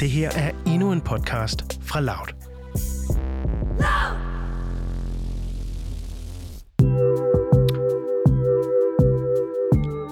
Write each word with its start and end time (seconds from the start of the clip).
Det 0.00 0.10
her 0.10 0.30
er 0.36 0.50
endnu 0.66 0.92
en 0.92 1.00
podcast 1.00 1.78
fra 1.82 2.00
Loud. 2.00 2.28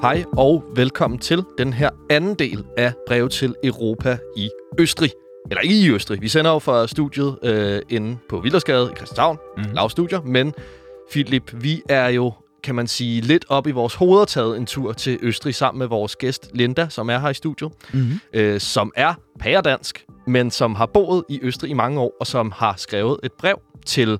Hej 0.02 0.24
og 0.32 0.64
velkommen 0.76 1.18
til 1.18 1.44
den 1.58 1.72
her 1.72 1.90
anden 2.10 2.34
del 2.34 2.64
af 2.76 2.92
Brev 3.06 3.28
til 3.28 3.54
Europa 3.64 4.18
i 4.36 4.50
Østrig. 4.78 5.10
Eller 5.50 5.60
ikke 5.60 5.74
i 5.74 5.90
Østrig. 5.90 6.20
Vi 6.20 6.28
sender 6.28 6.50
jo 6.50 6.58
fra 6.58 6.86
studiet 6.86 7.38
øh, 7.42 7.82
inde 7.88 8.18
på 8.28 8.40
Villersgade 8.40 8.90
i 8.92 8.96
Christianshavn. 8.96 9.38
Mm. 9.56 9.62
Lav 9.72 9.90
Studier. 9.90 10.20
Men 10.22 10.54
Philip, 11.10 11.54
vi 11.62 11.82
er 11.88 12.08
jo, 12.08 12.32
kan 12.62 12.74
man 12.74 12.86
sige, 12.86 13.20
lidt 13.20 13.44
op 13.48 13.66
i 13.66 13.70
vores 13.70 13.94
hoveder 13.94 14.24
taget 14.24 14.56
en 14.56 14.66
tur 14.66 14.92
til 14.92 15.18
Østrig 15.22 15.54
sammen 15.54 15.78
med 15.78 15.86
vores 15.86 16.16
gæst 16.16 16.50
Linda, 16.54 16.86
som 16.88 17.10
er 17.10 17.18
her 17.18 17.28
i 17.28 17.34
studiet. 17.34 17.72
Mm-hmm. 17.92 18.20
Øh, 18.32 18.60
som 18.60 18.92
er 18.96 19.14
pæredansk, 19.36 20.04
men 20.26 20.50
som 20.50 20.74
har 20.74 20.86
boet 20.86 21.24
i 21.28 21.40
Østrig 21.42 21.70
i 21.70 21.74
mange 21.74 22.00
år, 22.00 22.16
og 22.20 22.26
som 22.26 22.52
har 22.56 22.74
skrevet 22.76 23.16
et 23.22 23.32
brev 23.32 23.60
til... 23.86 24.18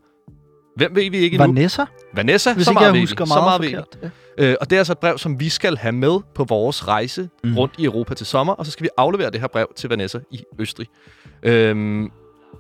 Hvem 0.77 0.95
ved 0.95 1.11
vi 1.11 1.17
ikke 1.19 1.35
endnu? 1.35 1.47
Vanessa, 1.49 1.85
Vanessa, 2.15 2.55
hvis 2.55 2.65
så 2.67 2.73
meget 2.73 2.87
jeg 2.87 2.93
ved 2.93 3.01
vi. 3.01 3.03
husker 3.03 3.25
så 3.25 3.35
meget, 3.35 3.45
meget 3.45 3.61
ved 3.61 3.69
vi. 3.69 3.75
forkert. 3.75 4.13
Ja. 4.39 4.51
Øh, 4.51 4.57
og 4.61 4.71
det 4.71 4.77
er 4.77 4.81
altså 4.81 4.93
et 4.93 4.99
brev, 4.99 5.19
som 5.19 5.41
vi 5.41 5.49
skal 5.49 5.77
have 5.77 5.93
med 5.93 6.19
på 6.35 6.45
vores 6.45 6.89
rejse. 6.89 7.29
Mm. 7.45 7.59
rundt 7.59 7.75
i 7.79 7.85
Europa 7.85 8.15
til 8.15 8.27
sommer, 8.27 8.53
og 8.53 8.67
så 8.67 8.73
skal 8.73 8.85
vi 8.85 8.89
aflevere 8.97 9.31
det 9.31 9.41
her 9.41 9.49
brev 9.49 9.73
til 9.77 9.89
Vanessa 9.89 10.19
i 10.31 10.45
Østrig. 10.59 10.87
Øhm, 11.43 12.11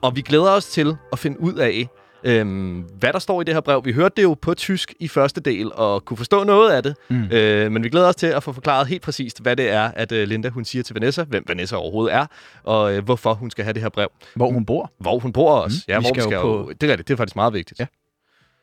og 0.02 0.16
vi 0.16 0.20
glæder 0.20 0.51
os 0.51 0.66
til 0.66 0.96
at 1.12 1.18
finde 1.18 1.41
ud 1.41 1.54
af, 1.54 1.88
øhm, 2.26 2.78
hvad 2.98 3.12
der 3.12 3.18
står 3.18 3.40
i 3.40 3.44
det 3.44 3.54
her 3.54 3.60
brev. 3.60 3.84
Vi 3.84 3.92
hørte 3.92 4.12
det 4.16 4.22
jo 4.22 4.34
på 4.34 4.54
tysk 4.54 4.94
i 5.00 5.08
første 5.08 5.40
del, 5.40 5.72
og 5.72 6.04
kunne 6.04 6.16
forstå 6.16 6.44
noget 6.44 6.70
af 6.72 6.82
det. 6.82 6.96
Mm. 7.10 7.24
Øh, 7.32 7.72
men 7.72 7.84
vi 7.84 7.88
glæder 7.88 8.08
os 8.08 8.16
til 8.16 8.26
at 8.26 8.42
få 8.42 8.52
forklaret 8.52 8.86
helt 8.86 9.02
præcist, 9.02 9.40
hvad 9.42 9.56
det 9.56 9.70
er, 9.70 9.82
at 9.82 10.12
øh, 10.12 10.28
Linda 10.28 10.48
hun 10.48 10.64
siger 10.64 10.82
til 10.82 10.94
Vanessa, 10.94 11.22
hvem 11.24 11.44
Vanessa 11.48 11.76
overhovedet 11.76 12.14
er, 12.14 12.26
og 12.62 12.94
øh, 12.94 13.04
hvorfor 13.04 13.34
hun 13.34 13.51
skal 13.51 13.64
have 13.64 13.73
det 13.73 13.82
her 13.82 13.88
brev. 13.88 14.09
Hvor 14.34 14.51
hun 14.52 14.64
bor. 14.66 14.92
Hvor 14.98 15.18
hun 15.18 15.32
bor 15.32 15.52
også. 15.54 15.76
Mm. 15.88 15.92
Ja, 15.92 15.98
Vi 15.98 16.02
hvor 16.02 16.09
skal 16.09 16.16
vi 16.16 16.20
skal 16.23 16.34
jo 16.34 16.42
på- 16.42 16.73
Det 16.80 16.86
er 16.86 16.90
rigtigt, 16.90 17.09
det 17.09 17.14
er 17.14 17.18
faktisk 17.18 17.36
meget 17.36 17.52
vigtigt. 17.52 17.80
Ja. 17.80 17.86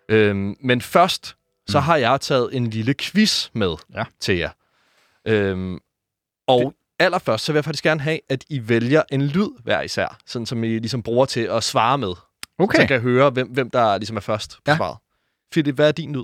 Øhm, 0.09 0.55
men 0.61 0.81
først, 0.81 1.35
så 1.67 1.77
Mm. 1.79 1.83
har 1.83 1.95
jeg 1.97 2.21
taget 2.21 2.49
en 2.55 2.67
lille 2.67 2.93
quiz 3.01 3.49
med 3.53 3.75
Ja. 3.95 4.03
til 4.19 4.37
jer. 4.37 4.49
Øhm, 5.27 5.77
og 6.47 6.73
allerførst, 6.99 7.45
så 7.45 7.51
vil 7.51 7.57
jeg 7.57 7.65
faktisk 7.65 7.83
gerne 7.83 8.01
have, 8.01 8.19
at 8.29 8.43
I 8.49 8.69
vælger 8.69 9.01
en 9.11 9.21
lyd 9.21 9.49
hver 9.63 9.81
især, 9.81 10.17
sådan 10.25 10.45
som 10.45 10.63
I 10.63 10.67
ligesom 10.67 11.03
bruger 11.03 11.25
til 11.25 11.39
at 11.41 11.63
svare 11.63 11.97
med. 11.97 12.13
Okay. 12.59 12.75
Så 12.75 12.81
jeg 12.81 12.87
kan 12.87 13.01
høre, 13.01 13.29
hvem, 13.29 13.47
hvem 13.47 13.69
der 13.69 13.97
ligesom 13.97 14.17
er 14.17 14.21
først 14.21 14.51
på 14.55 14.61
Ja. 14.71 14.75
svaret. 14.77 14.97
Philip, 15.51 15.75
hvad 15.75 15.87
er 15.87 15.91
din 15.91 16.13
lyd? 16.13 16.23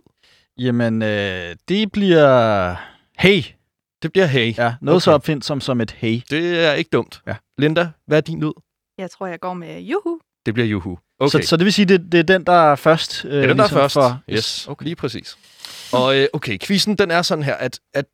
Jamen, 0.58 1.02
øh, 1.02 1.55
det 1.67 1.91
bliver... 1.91 2.75
Hey. 3.19 3.44
Det 4.03 4.11
bliver 4.11 4.25
hey. 4.25 4.58
Ja, 4.58 4.73
noget 4.81 4.95
Okay. 4.95 5.03
så 5.03 5.11
opfindt 5.11 5.45
som, 5.45 5.61
som 5.61 5.81
et 5.81 5.91
hey. 5.91 6.21
Det 6.30 6.66
er 6.66 6.73
ikke 6.73 6.89
dumt. 6.94 7.21
Ja. 7.27 7.36
Linda, 7.58 7.89
hvad 8.08 8.17
er 8.17 8.21
din 8.21 8.39
lyd? 8.41 8.52
Jeg 8.97 9.11
tror, 9.11 9.27
jeg 9.27 9.39
går 9.39 9.53
med 9.53 9.80
juhu. 9.81 10.19
Det 10.45 10.53
bliver 10.53 10.67
juhu. 10.67 10.99
Okay. 11.19 11.41
Så, 11.41 11.47
så 11.47 11.58
det 11.58 11.66
vil 11.66 11.73
sige, 11.73 11.86
det, 11.86 12.11
det 12.11 12.19
er 12.19 12.23
den, 12.23 12.43
der 12.45 12.71
er 12.71 12.75
først. 12.75 13.25
Øh, 13.25 13.31
Det 13.31 13.38
er 13.43 13.47
den, 13.47 13.58
der 13.58 13.64
er 13.64 13.67
ligesom 13.67 13.77
først. 13.80 13.93
For, 13.93 14.19
Yes, 14.30 14.67
okay. 14.67 14.71
Okay. 14.71 14.83
lige 14.83 14.95
præcis. 14.95 15.38
Og 15.93 16.17
øh, 16.17 16.27
okay, 16.33 16.58
quizzen 16.64 16.97
den 16.97 17.11
er 17.11 17.21
sådan 17.21 17.43
her, 17.43 17.55
at, 17.55 17.80
at 17.93 18.05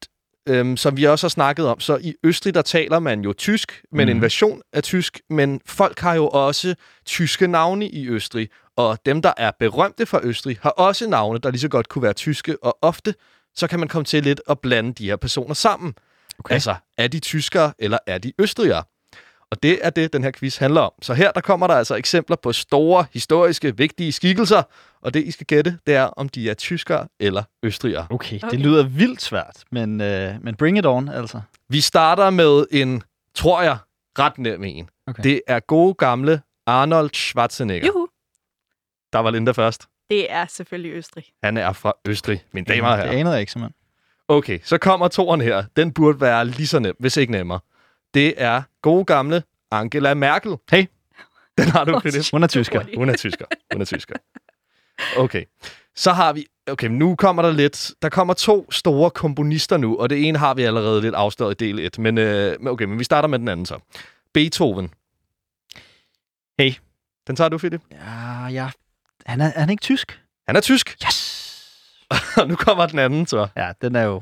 øhm, 0.47 0.77
som 0.77 0.97
vi 0.97 1.03
også 1.03 1.25
har 1.25 1.29
snakket 1.29 1.67
om, 1.67 1.79
så 1.79 1.97
i 2.01 2.13
Østrig, 2.23 2.53
der 2.53 2.61
taler 2.61 2.99
man 2.99 3.21
jo 3.21 3.33
tysk, 3.33 3.81
men 3.91 4.05
mm. 4.05 4.09
en 4.09 4.17
Mhm. 4.17 4.21
version 4.21 4.61
af 4.73 4.83
tysk, 4.83 5.21
men 5.29 5.61
folk 5.65 5.99
har 5.99 6.13
jo 6.13 6.27
også 6.27 6.75
tyske 7.05 7.47
navne 7.47 7.89
i 7.89 8.07
Østrig, 8.07 8.49
og 8.77 8.97
dem, 9.05 9.21
der 9.21 9.33
er 9.37 9.51
berømte 9.59 10.05
fra 10.05 10.19
Østrig, 10.23 10.57
har 10.61 10.69
også 10.69 11.09
navne, 11.09 11.39
der 11.39 11.51
lige 11.51 11.61
så 11.61 11.67
godt 11.69 11.89
kunne 11.89 12.03
være 12.03 12.13
tyske, 12.13 12.63
og 12.63 12.77
ofte 12.81 13.13
så 13.55 13.67
kan 13.67 13.79
man 13.79 13.87
komme 13.87 14.05
til 14.05 14.23
lidt 14.23 14.41
at 14.49 14.59
blande 14.59 14.93
de 14.93 15.05
her 15.05 15.15
personer 15.15 15.53
sammen. 15.53 15.93
Okay. 16.39 16.53
Altså, 16.53 16.75
er 16.97 17.07
de 17.07 17.19
tyskere, 17.19 17.73
eller 17.79 17.97
er 18.07 18.17
de 18.17 18.33
østrigere? 18.39 18.83
Og 19.51 19.63
det 19.63 19.79
er 19.81 19.89
det, 19.89 20.13
den 20.13 20.23
her 20.23 20.31
quiz 20.31 20.57
handler 20.57 20.81
om. 20.81 20.91
Så 21.01 21.13
her 21.13 21.31
der 21.31 21.41
kommer 21.41 21.67
der 21.67 21.73
altså 21.73 21.95
eksempler 21.95 22.35
på 22.43 22.53
store, 22.53 23.05
historiske, 23.13 23.77
vigtige 23.77 24.11
skikkelser, 24.11 24.63
og 25.05 25.13
det, 25.13 25.23
I 25.23 25.31
skal 25.31 25.45
gætte, 25.45 25.79
det 25.87 25.95
er, 25.95 26.03
om 26.03 26.29
de 26.29 26.49
er 26.49 26.53
tyskere 26.53 27.07
eller 27.19 27.43
østrigere. 27.63 28.07
Okay, 28.09 28.35
Okay. 28.35 28.49
det 28.51 28.59
lyder 28.59 28.83
vildt 28.83 29.21
svært, 29.21 29.63
men, 29.71 30.01
øh, 30.01 30.35
men 30.41 30.55
bring 30.55 30.77
it 30.77 30.85
on, 30.85 31.09
altså. 31.09 31.41
Vi 31.69 31.81
starter 31.81 32.29
med 32.29 32.65
en, 32.71 33.03
tror 33.35 33.61
jeg, 33.61 33.77
ret 34.19 34.37
nem 34.37 34.63
en. 34.63 34.89
Okay. 35.07 35.23
Det 35.23 35.41
er 35.47 35.59
gode 35.59 35.93
gamle 35.93 36.41
Arnold 36.65 37.09
Schwarzenegger. 37.13 37.87
Juhu. 37.87 38.07
Der 39.13 39.19
var 39.19 39.31
Linda 39.31 39.51
først. 39.51 39.85
Det 40.09 40.31
er 40.31 40.45
selvfølgelig 40.45 40.91
Østrig. 40.93 41.23
Han 41.43 41.57
er 41.57 41.73
fra 41.73 41.93
Østrig, 42.07 42.43
mine 42.53 42.65
damer 42.65 42.87
og 42.89 42.97
Det 42.97 43.05
herrer. 43.05 43.17
anede 43.19 43.33
jeg 43.33 43.39
ikke, 43.41 43.51
simpelthen. 43.51 43.75
Okay, 44.27 44.59
så 44.63 44.77
kommer 44.77 45.07
toren 45.07 45.41
her. 45.41 45.63
Den 45.75 45.91
burde 45.93 46.21
være 46.21 46.45
lige 46.45 46.67
så 46.67 46.79
nem, 46.79 46.95
hvis 46.99 47.17
ikke 47.17 47.31
nemmere. 47.31 47.59
Det 48.13 48.33
er 48.37 48.61
gode 48.81 49.05
gamle 49.05 49.43
Angela 49.71 50.13
Merkel. 50.13 50.55
Hey. 50.71 50.85
Den 51.57 51.67
har 51.67 51.83
du, 51.83 51.99
Philip. 51.99 52.23
Hun 52.33 52.43
er 52.43 52.47
tysker. 52.47 52.81
Hun 52.97 53.09
er 53.09 53.15
tysker. 53.17 53.45
Hun 53.73 53.81
er 53.81 53.85
tysker. 53.85 54.15
Okay. 55.17 55.45
Så 55.95 56.11
har 56.11 56.33
vi... 56.33 56.45
Okay, 56.67 56.87
nu 56.87 57.15
kommer 57.15 57.41
der 57.41 57.51
lidt... 57.51 57.91
Der 58.01 58.09
kommer 58.09 58.33
to 58.33 58.71
store 58.71 59.11
komponister 59.11 59.77
nu, 59.77 59.97
og 59.97 60.09
det 60.09 60.27
ene 60.27 60.37
har 60.37 60.53
vi 60.53 60.63
allerede 60.63 61.01
lidt 61.01 61.15
afstået 61.15 61.61
i 61.61 61.65
del 61.65 61.79
1. 61.79 61.99
Men, 61.99 62.17
øh, 62.17 62.55
men 62.59 62.67
okay, 62.67 62.85
men 62.85 62.99
vi 62.99 63.03
starter 63.03 63.27
med 63.27 63.39
den 63.39 63.47
anden 63.47 63.65
så. 63.65 63.79
Beethoven. 64.33 64.93
Hey. 66.59 66.73
Den 67.27 67.35
tager 67.35 67.49
du, 67.49 67.57
Philip. 67.57 67.81
Ja, 67.91 68.47
ja. 68.47 68.69
Han 69.25 69.41
er, 69.41 69.45
er 69.55 69.59
han 69.59 69.69
ikke 69.69 69.81
tysk? 69.81 70.19
Han 70.47 70.55
er 70.55 70.61
tysk, 70.61 70.97
Yes! 71.05 71.31
og 72.41 72.47
nu 72.47 72.55
kommer 72.55 72.85
den 72.85 72.99
anden 72.99 73.25
så. 73.27 73.47
Ja, 73.57 73.71
den 73.81 73.95
er 73.95 74.03
jo... 74.03 74.21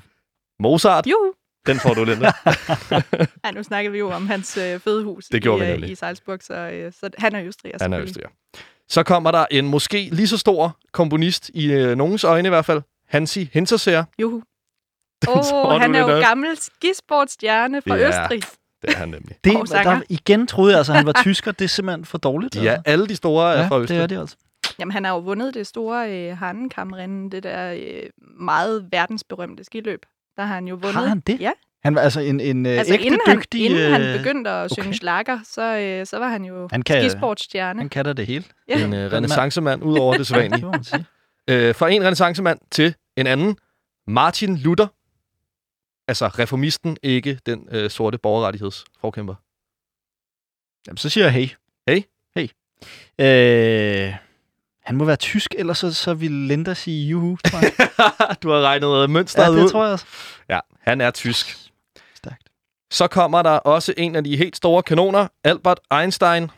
Mozart. 0.59 1.07
Juhu. 1.07 1.33
Den 1.65 1.79
får 1.79 1.93
du, 1.93 2.03
Linda. 2.03 2.31
Ja, 3.45 3.51
nu 3.51 3.63
snakker 3.63 3.91
vi 3.91 3.97
jo 3.99 4.11
om 4.11 4.27
hans 4.27 4.57
øh, 4.57 4.79
fødehus 4.79 5.25
Det 5.25 5.41
gjorde 5.41 5.57
i, 5.57 5.61
vi 5.61 5.67
øh, 5.67 5.73
nemlig. 5.73 5.91
i 5.91 5.95
Salzburg, 5.95 6.39
så, 6.43 6.53
øh, 6.53 6.93
så 6.93 7.09
han 7.17 7.35
er 7.35 7.43
Østrig. 7.43 7.71
Han 7.81 7.93
er 7.93 7.99
østriger. 7.99 8.29
Så 8.93 9.03
kommer 9.03 9.31
der 9.31 9.45
en 9.51 9.67
måske 9.67 10.09
lige 10.11 10.27
så 10.27 10.37
stor 10.37 10.77
komponist, 10.91 11.49
i 11.53 11.71
øh, 11.71 11.95
nogens 11.97 12.23
øjne 12.23 12.47
i 12.47 12.49
hvert 12.49 12.65
fald, 12.65 12.81
Hansi 13.07 13.49
Hinterseer. 13.53 14.03
Juhu. 14.19 14.35
Åh, 15.27 15.53
oh, 15.53 15.81
han 15.81 15.95
er 15.95 15.99
jo 15.99 16.07
Linda. 16.07 16.21
gammel 16.27 16.57
skisportstjerne 16.57 17.81
fra 17.81 17.95
Ja. 17.95 18.07
Østrig. 18.07 18.41
Det 18.81 18.89
er 18.89 18.97
han 18.97 19.09
nemlig. 19.09 19.35
Det, 19.43 19.69
sanger. 19.69 19.93
der, 19.93 20.01
igen 20.09 20.47
troede 20.47 20.71
jeg 20.71 20.77
altså, 20.77 20.93
han 20.93 21.05
var 21.05 21.11
tysker. 21.23 21.51
Det 21.51 21.65
er 21.65 21.69
simpelthen 21.69 22.05
for 22.05 22.17
dårligt. 22.17 22.55
Er 22.55 22.71
altså. 22.71 22.81
alle 22.85 23.07
de 23.07 23.15
store 23.15 23.53
er 23.55 23.61
ja, 23.61 23.67
fra 23.67 23.79
Østrig. 23.79 23.97
det 23.97 24.03
er 24.03 24.07
det 24.07 24.19
altså. 24.19 24.35
Jamen, 24.79 24.91
han 24.91 25.05
har 25.05 25.11
jo 25.11 25.19
vundet 25.19 25.53
det 25.53 25.67
store 25.67 26.11
øh, 26.11 26.37
Hahnenkammrennen, 26.37 27.31
det 27.31 27.43
der 27.43 27.73
øh, 27.73 28.09
meget 28.39 28.87
verdensberømte 28.91 29.63
skiløb. 29.63 30.05
Der 30.37 30.43
har 30.43 30.53
han 30.55 30.67
jo 30.67 30.75
vundet. 30.75 30.93
Har 30.93 31.05
han 31.05 31.19
det? 31.19 31.41
Ja, 31.41 31.51
Han 31.83 31.95
var 31.95 32.01
altså 32.01 32.19
en, 32.19 32.39
en 32.39 32.65
altså, 32.65 32.79
altså 32.79 32.93
ægte 32.93 33.05
inden, 33.05 33.19
han, 33.25 33.37
dygtig... 33.37 33.65
inden 33.65 33.91
han 33.91 34.01
øh, 34.01 34.17
begyndte 34.17 34.49
at 34.49 34.71
okay. 34.71 34.81
synge 34.81 34.97
slager, 34.97 35.39
så, 35.43 35.77
øh, 35.77 36.05
så 36.05 36.19
var 36.19 36.27
han 36.27 36.45
jo 36.45 36.67
Han 36.71 36.81
kan, 36.81 37.01
skisportstjerne. 37.01 37.79
han 37.79 37.89
kan 37.89 38.05
da 38.05 38.13
det 38.13 38.27
hele. 38.27 38.43
Ja. 38.67 38.85
En 38.85 38.93
øh, 38.93 39.11
renaissancemand 39.11 39.83
ud 39.83 39.97
over 39.97 40.17
det 40.17 40.27
sædvanlige. 40.27 40.65
må 40.65 40.71
man 40.71 40.83
sige. 40.83 41.05
øh, 41.47 41.75
fra 41.75 41.89
en 41.89 42.01
renaissancemand 42.01 42.59
til 42.71 42.95
en 43.17 43.27
anden. 43.27 43.57
Martin 44.07 44.57
Luther. 44.57 44.87
Altså 46.07 46.27
reformisten, 46.27 46.97
ikke 47.03 47.39
den 47.45 47.67
øh, 47.71 47.89
sorte 47.89 48.17
borgerrettighedsforkæmper. 48.17 49.35
Jamen, 50.87 50.97
så 50.97 51.09
siger 51.09 51.23
jeg 51.23 51.33
hey. 51.33 51.47
Hey? 51.87 52.01
Hey. 52.35 52.47
Øh, 53.19 54.13
han 54.83 54.95
må 54.95 55.05
være 55.05 55.15
tysk, 55.15 55.55
ellers 55.57 55.77
så, 55.77 55.93
så 55.93 56.13
vil 56.13 56.31
Linda 56.31 56.73
sige 56.73 57.07
juhu, 57.07 57.37
tror 57.45 57.59
jeg. 57.59 57.87
du 58.43 58.49
har 58.49 58.61
regnet 58.61 59.09
mønstret 59.09 59.43
ja, 59.43 59.49
ud. 59.49 59.59
det 59.59 59.71
tror 59.71 59.83
jeg 59.83 59.93
også. 59.93 60.05
Ja, 60.49 60.59
han 60.81 61.01
er 61.01 61.11
tysk. 61.11 61.57
Så 62.93 63.07
kommer 63.07 63.41
der 63.41 63.51
også 63.51 63.93
en 63.97 64.15
af 64.15 64.23
de 64.23 64.37
helt 64.37 64.55
store 64.57 64.83
kanoner, 64.83 65.27
Albert 65.43 65.79
Einstein. 65.93 66.49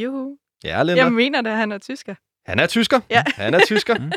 Juhu. 0.00 0.36
Ja, 0.64 0.82
Linda. 0.82 1.02
Jeg 1.02 1.12
mener 1.12 1.40
det, 1.40 1.52
han 1.52 1.72
er 1.72 1.78
tysker. 1.78 2.14
Han 2.46 2.58
er 2.58 2.66
tysker. 2.66 3.00
Ja. 3.10 3.24
Han 3.36 3.54
er 3.54 3.60
tysker. 3.66 3.94
Mm. 3.98 4.12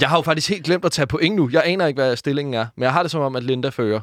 Jeg 0.00 0.08
har 0.08 0.16
jo 0.18 0.22
faktisk 0.22 0.48
helt 0.50 0.64
glemt 0.64 0.84
at 0.84 0.92
tage 0.92 1.06
point 1.06 1.36
nu. 1.36 1.48
Jeg 1.52 1.62
aner 1.66 1.86
ikke, 1.86 2.02
hvad 2.02 2.16
stillingen 2.16 2.54
er, 2.54 2.66
men 2.76 2.82
jeg 2.82 2.92
har 2.92 3.02
det 3.02 3.10
som 3.10 3.20
om, 3.20 3.36
at 3.36 3.42
Linda 3.42 3.68
fører. 3.68 4.00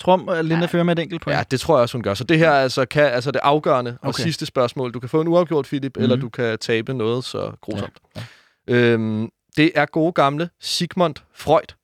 Tror 0.00 0.30
at 0.32 0.44
Linda 0.44 0.60
Nej. 0.60 0.66
fører 0.68 0.82
med 0.84 0.98
et 0.98 1.02
enkelt 1.02 1.22
point. 1.22 1.36
Ja, 1.38 1.44
det 1.50 1.60
tror 1.60 1.76
jeg 1.76 1.82
også, 1.82 1.96
hun 1.98 2.02
gør. 2.02 2.14
Så 2.14 2.24
det 2.24 2.38
her 2.38 2.50
er 2.50 2.62
altså, 2.62 2.84
kan, 2.84 3.02
altså 3.04 3.30
det 3.30 3.40
afgørende 3.42 3.98
og 4.02 4.08
Okay. 4.08 4.22
sidste 4.22 4.46
spørgsmål. 4.46 4.94
Du 4.94 5.00
kan 5.00 5.08
få 5.08 5.20
en 5.20 5.28
uafgjort, 5.28 5.64
Philip, 5.66 5.96
mm. 5.96 6.02
eller 6.02 6.16
Mhm. 6.16 6.20
du 6.20 6.28
kan 6.28 6.58
tabe 6.58 6.94
noget 6.94 7.24
så 7.24 7.52
grusomt. 7.60 7.98
Ja, 8.16 8.22
Øhm, 8.68 9.30
det 9.56 9.72
er 9.74 9.86
gode 9.86 10.12
gamle 10.12 10.50
Sigmund 10.60 11.14
Freud. 11.34 11.74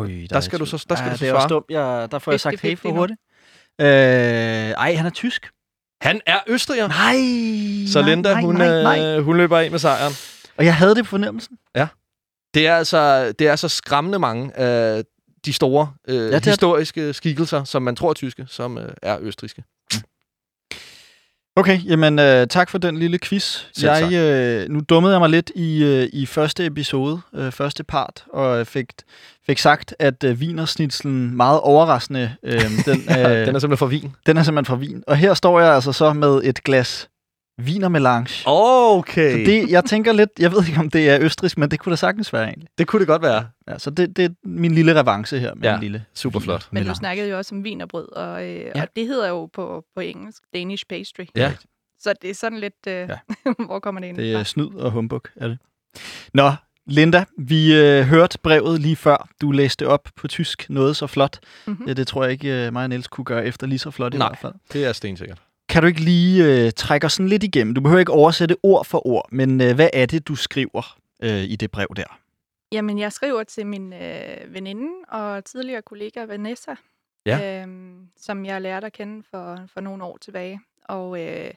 Ui, 0.00 0.26
Der 0.26 0.40
skal 0.40 0.58
du 0.60 0.66
så- 0.66 0.84
der 0.88 0.94
skal 0.94 1.06
ja, 1.06 1.12
du 1.12 1.16
så 1.18 1.24
det 1.24 1.30
er 1.30 1.34
også 1.34 1.48
svare. 1.48 1.54
dumt. 1.56 1.66
Jeg, 1.70 2.08
der 2.10 2.18
får 2.18 2.32
jeg 2.32 2.40
sagt 2.40 2.60
hey 2.60 2.76
50-50 2.76 2.80
for 2.82 2.90
hurtigt. 2.90 3.20
Øh, 3.80 3.86
ej, 3.86 4.94
han 4.94 5.06
er 5.06 5.10
tysk. 5.10 5.50
Han 6.02 6.20
er 6.26 6.38
østriger. 6.46 6.88
Nej, 6.88 7.86
Så 7.92 8.00
nej, 8.00 8.08
Linda, 8.10 8.32
nej, 8.32 8.42
hun, 8.42 8.54
nej, 8.54 8.82
nej. 8.82 9.16
Øh, 9.16 9.24
hun 9.24 9.36
løber 9.36 9.58
af 9.58 9.70
med 9.70 9.78
sejren. 9.78 10.12
Og 10.56 10.64
jeg 10.64 10.74
havde 10.76 10.94
det 10.94 11.04
på 11.04 11.08
fornemmelsen. 11.08 11.56
Det 12.54 12.66
er 12.66 12.76
altså, 12.76 13.32
det 13.38 13.46
er 13.46 13.50
altså 13.50 13.68
skræmmende 13.68 14.18
mange 14.18 14.56
af 14.56 15.02
de 15.44 15.52
store 15.52 15.92
øh, 16.08 16.16
ja, 16.16 16.34
det. 16.34 16.46
historiske 16.46 17.12
skikkelser, 17.12 17.64
som 17.64 17.82
man 17.82 17.96
tror 17.96 18.10
er 18.10 18.14
tyske, 18.14 18.46
som 18.48 18.78
øh, 18.78 18.88
er 19.02 19.18
østriske. 19.20 19.64
Okay, 21.56 21.78
jamen 21.84 22.18
øh, 22.18 22.46
tak 22.46 22.70
for 22.70 22.78
den 22.78 22.96
lille 22.98 23.18
quiz. 23.18 23.58
Selv. 23.72 23.90
Jeg, 23.92 24.12
øh, 24.12 24.68
nu 24.68 24.80
dummede 24.88 25.12
jeg 25.14 25.20
mig 25.20 25.30
lidt 25.30 25.50
i, 25.54 25.84
øh, 25.84 26.08
i 26.12 26.26
første 26.26 26.66
episode, 26.66 27.20
øh, 27.34 27.52
første 27.52 27.84
part, 27.84 28.24
og 28.32 28.66
fik, 28.66 28.86
fik 29.46 29.58
sagt, 29.58 29.94
at 29.98 30.24
øh, 30.24 30.40
vinersnitslen 30.40 31.36
meget 31.36 31.60
overraskende, 31.60 32.34
øh, 32.42 32.70
den, 32.84 33.00
øh, 33.18 33.46
den 33.46 33.54
er 33.54 33.58
simpelthen 33.58 33.76
fra 33.76 33.86
vin. 33.86 34.12
den 34.26 34.36
er 34.36 34.42
simpelthen 34.42 34.64
fra 34.64 34.76
vin. 34.76 35.04
Og 35.06 35.16
her 35.16 35.34
står 35.34 35.60
jeg 35.60 35.74
altså 35.74 35.92
så 35.92 36.12
med 36.12 36.40
et 36.44 36.64
glas 36.64 37.09
vinermelange. 37.66 38.42
Okay. 38.46 39.32
Så 39.32 39.50
Det, 39.50 39.70
jeg 39.70 39.84
tænker 39.84 40.12
lidt, 40.12 40.30
jeg 40.38 40.52
ved 40.52 40.66
ikke, 40.68 40.80
om 40.80 40.90
det 40.90 41.10
er 41.10 41.18
østrisk, 41.20 41.58
men 41.58 41.70
det 41.70 41.80
kunne 41.80 41.90
da 41.90 41.96
sagtens 41.96 42.32
være 42.32 42.44
egentlig. 42.44 42.68
det 42.78 42.86
kunne 42.86 43.00
det 43.00 43.06
godt 43.08 43.22
være. 43.22 43.46
Ja, 43.68 43.78
så 43.78 43.90
det, 43.90 44.16
det 44.16 44.24
er 44.24 44.28
min 44.44 44.72
lille 44.74 45.00
revanche 45.00 45.38
her 45.38 45.54
med 45.54 45.62
Ja, 45.68 45.74
en 45.74 45.80
lille 45.80 46.04
super 46.14 46.40
flot. 46.40 46.68
Men 46.72 46.86
du 46.86 46.94
snakkede 46.94 47.28
jo 47.30 47.36
også 47.36 47.54
om 47.54 47.64
vinerbrød, 47.64 48.12
og, 48.12 48.44
øh, 48.44 48.56
Ja. 48.74 48.82
og 48.82 48.88
det 48.96 49.06
hedder 49.06 49.28
jo 49.28 49.46
på, 49.46 49.84
på 49.94 50.00
engelsk 50.00 50.42
Danish 50.54 50.84
pastry. 50.88 51.24
Ja. 51.36 51.52
Så 52.00 52.14
det 52.22 52.30
er 52.30 52.34
sådan 52.34 52.58
lidt, 52.58 52.86
øh, 52.88 52.92
Ja. 52.92 53.16
hvor 53.66 53.78
kommer 53.78 54.00
det 54.00 54.08
ind 54.08 54.16
Det 54.16 54.32
er 54.32 54.42
snyd 54.42 54.74
og 54.74 54.90
humbug, 54.90 55.22
er 55.36 55.48
det. 55.48 55.58
Nå, 56.34 56.52
Linda, 56.86 57.24
vi 57.38 57.74
øh, 57.76 58.02
hørte 58.02 58.38
brevet 58.42 58.80
lige 58.80 58.96
før. 58.96 59.28
Du 59.40 59.50
læste 59.50 59.88
op 59.88 60.08
på 60.16 60.28
tysk 60.28 60.66
noget 60.70 60.96
så 60.96 61.06
flot. 61.06 61.38
Mm-hmm. 61.66 61.86
Ja, 61.88 61.92
det 61.92 62.06
tror 62.06 62.22
jeg 62.24 62.32
ikke, 62.32 62.66
øh, 62.66 62.72
mig 62.72 62.82
og 62.82 62.88
Niels 62.88 63.08
kunne 63.08 63.24
gøre 63.24 63.46
efter 63.46 63.66
lige 63.66 63.78
så 63.78 63.90
flot 63.90 64.14
i 64.14 64.16
Nej. 64.18 64.28
hvert 64.28 64.38
fald. 64.38 64.52
Det 64.72 64.84
er 64.84 64.92
stensikkert. 64.92 65.42
Kan 65.70 65.82
du 65.82 65.88
ikke 65.88 66.00
lige 66.00 66.44
øh, 66.66 66.72
trække 66.72 67.06
os 67.06 67.12
sådan 67.12 67.28
lidt 67.28 67.42
igennem? 67.42 67.74
Du 67.74 67.80
behøver 67.80 68.00
ikke 68.00 68.12
oversætte 68.12 68.56
ord 68.62 68.84
for 68.84 69.06
ord, 69.06 69.28
men 69.32 69.60
øh, 69.60 69.74
hvad 69.74 69.88
er 69.92 70.06
det, 70.06 70.28
du 70.28 70.34
skriver 70.34 70.98
øh, 71.22 71.42
i 71.42 71.56
det 71.56 71.70
brev 71.70 71.86
der? 71.96 72.18
Jamen, 72.72 72.98
jeg 72.98 73.12
skriver 73.12 73.44
til 73.44 73.66
min 73.66 73.92
øh, 73.92 74.54
veninde 74.54 74.90
og 75.08 75.44
tidligere 75.44 75.82
kollega 75.82 76.24
Vanessa, 76.24 76.74
Ja. 77.26 77.62
øhm, 77.62 78.08
som 78.16 78.46
jeg 78.46 78.60
lærte 78.62 78.86
at 78.86 78.92
kende 78.92 79.22
for, 79.30 79.66
for 79.66 79.80
nogle 79.80 80.04
år 80.04 80.18
tilbage. 80.20 80.60
Og 80.84 81.20
øh, 81.22 81.50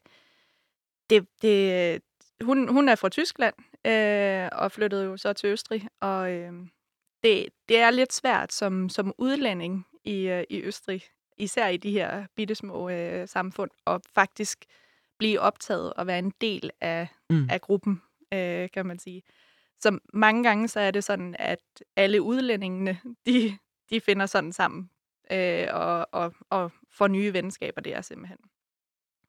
det, 1.09 1.27
det, 1.42 2.01
hun, 2.42 2.68
hun 2.68 2.89
er 2.89 2.95
fra 2.95 3.09
Tyskland 3.09 3.54
øh, 3.88 4.50
og 4.51 4.71
flyttede 4.71 5.04
jo 5.06 5.18
så 5.18 5.33
til 5.33 5.50
Østrig. 5.50 5.88
Og 6.01 6.31
øh, 6.31 6.54
det, 7.24 7.45
det 7.69 7.80
er 7.80 7.92
lidt 7.92 8.13
svært 8.13 8.54
som, 8.54 8.89
som 8.89 9.13
udlænding 9.18 9.88
i, 10.04 10.27
øh, 10.27 10.44
i 10.50 10.62
Østrig, 10.62 11.01
især 11.38 11.68
i 11.68 11.77
de 11.77 11.91
her 11.91 12.25
bittesmå 12.35 12.89
øh, 12.89 13.27
samfund, 13.27 13.71
at 13.88 14.01
faktisk 14.15 14.65
blive 15.18 15.39
optaget 15.39 15.94
og 15.94 16.07
være 16.07 16.19
en 16.19 16.33
del 16.41 16.71
af, 16.81 17.07
mm. 17.30 17.47
af 17.50 17.62
gruppen, 17.62 18.01
øh, 18.33 18.69
kan 18.69 18.85
man 18.85 19.00
sige. 19.00 19.24
Så 19.80 20.00
mange 20.13 20.44
gange 20.44 20.68
så 20.68 20.80
er 20.80 20.91
det 20.91 21.03
sådan, 21.03 21.35
at 21.39 21.83
alle 21.95 22.21
udlændingene, 22.21 23.00
de, 23.25 23.57
de 23.89 24.01
finder 24.01 24.25
sådan 24.25 24.53
sammen 24.53 24.89
øh, 25.31 25.68
og, 25.71 26.07
og, 26.12 26.33
og 26.50 26.71
får 26.91 27.07
nye 27.07 27.33
venskaber 27.33 27.81
der 27.81 28.01
simpelthen. 28.01 28.38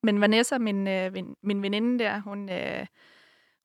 Men 0.03 0.21
Vanessa, 0.21 0.59
min, 0.59 0.89
øh, 0.89 1.13
min, 1.13 1.37
min 1.43 1.63
veninde 1.63 2.05
der, 2.05 2.19
hun, 2.19 2.51
øh, 2.51 2.87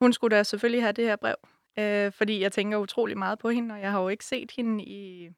hun 0.01 0.13
skulle 0.13 0.38
da 0.38 0.44
selvfølgelig 0.44 0.83
have 0.83 0.94
det 0.94 1.06
her 1.06 1.15
brev, 1.15 1.36
øh, 1.80 2.12
fordi 2.12 2.41
jeg 2.41 2.51
tænker 2.51 2.77
utrolig 2.77 3.18
meget 3.18 3.39
på 3.39 3.50
hende, 3.50 3.75
og 3.75 3.81
jeg 3.81 3.91
har 3.91 4.01
jo 4.01 4.09
ikke 4.09 4.25
set 4.25 4.51
hende 4.51 4.83
i 4.83 5.30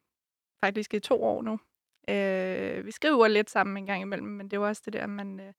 faktisk 0.64 0.94
i 0.94 1.00
to 1.00 1.24
år 1.24 1.42
nu. 1.42 1.58
Øh, 2.08 2.86
vi 2.86 2.90
skriver 2.90 3.28
lidt 3.28 3.50
sammen 3.50 3.76
en 3.76 3.86
gang 3.86 4.02
imellem, 4.02 4.28
men 4.28 4.46
det 4.46 4.56
er 4.56 4.60
jo 4.60 4.66
også 4.66 4.82
det 4.84 4.92
der, 4.92 5.06
man, 5.06 5.40
øh, 5.40 5.52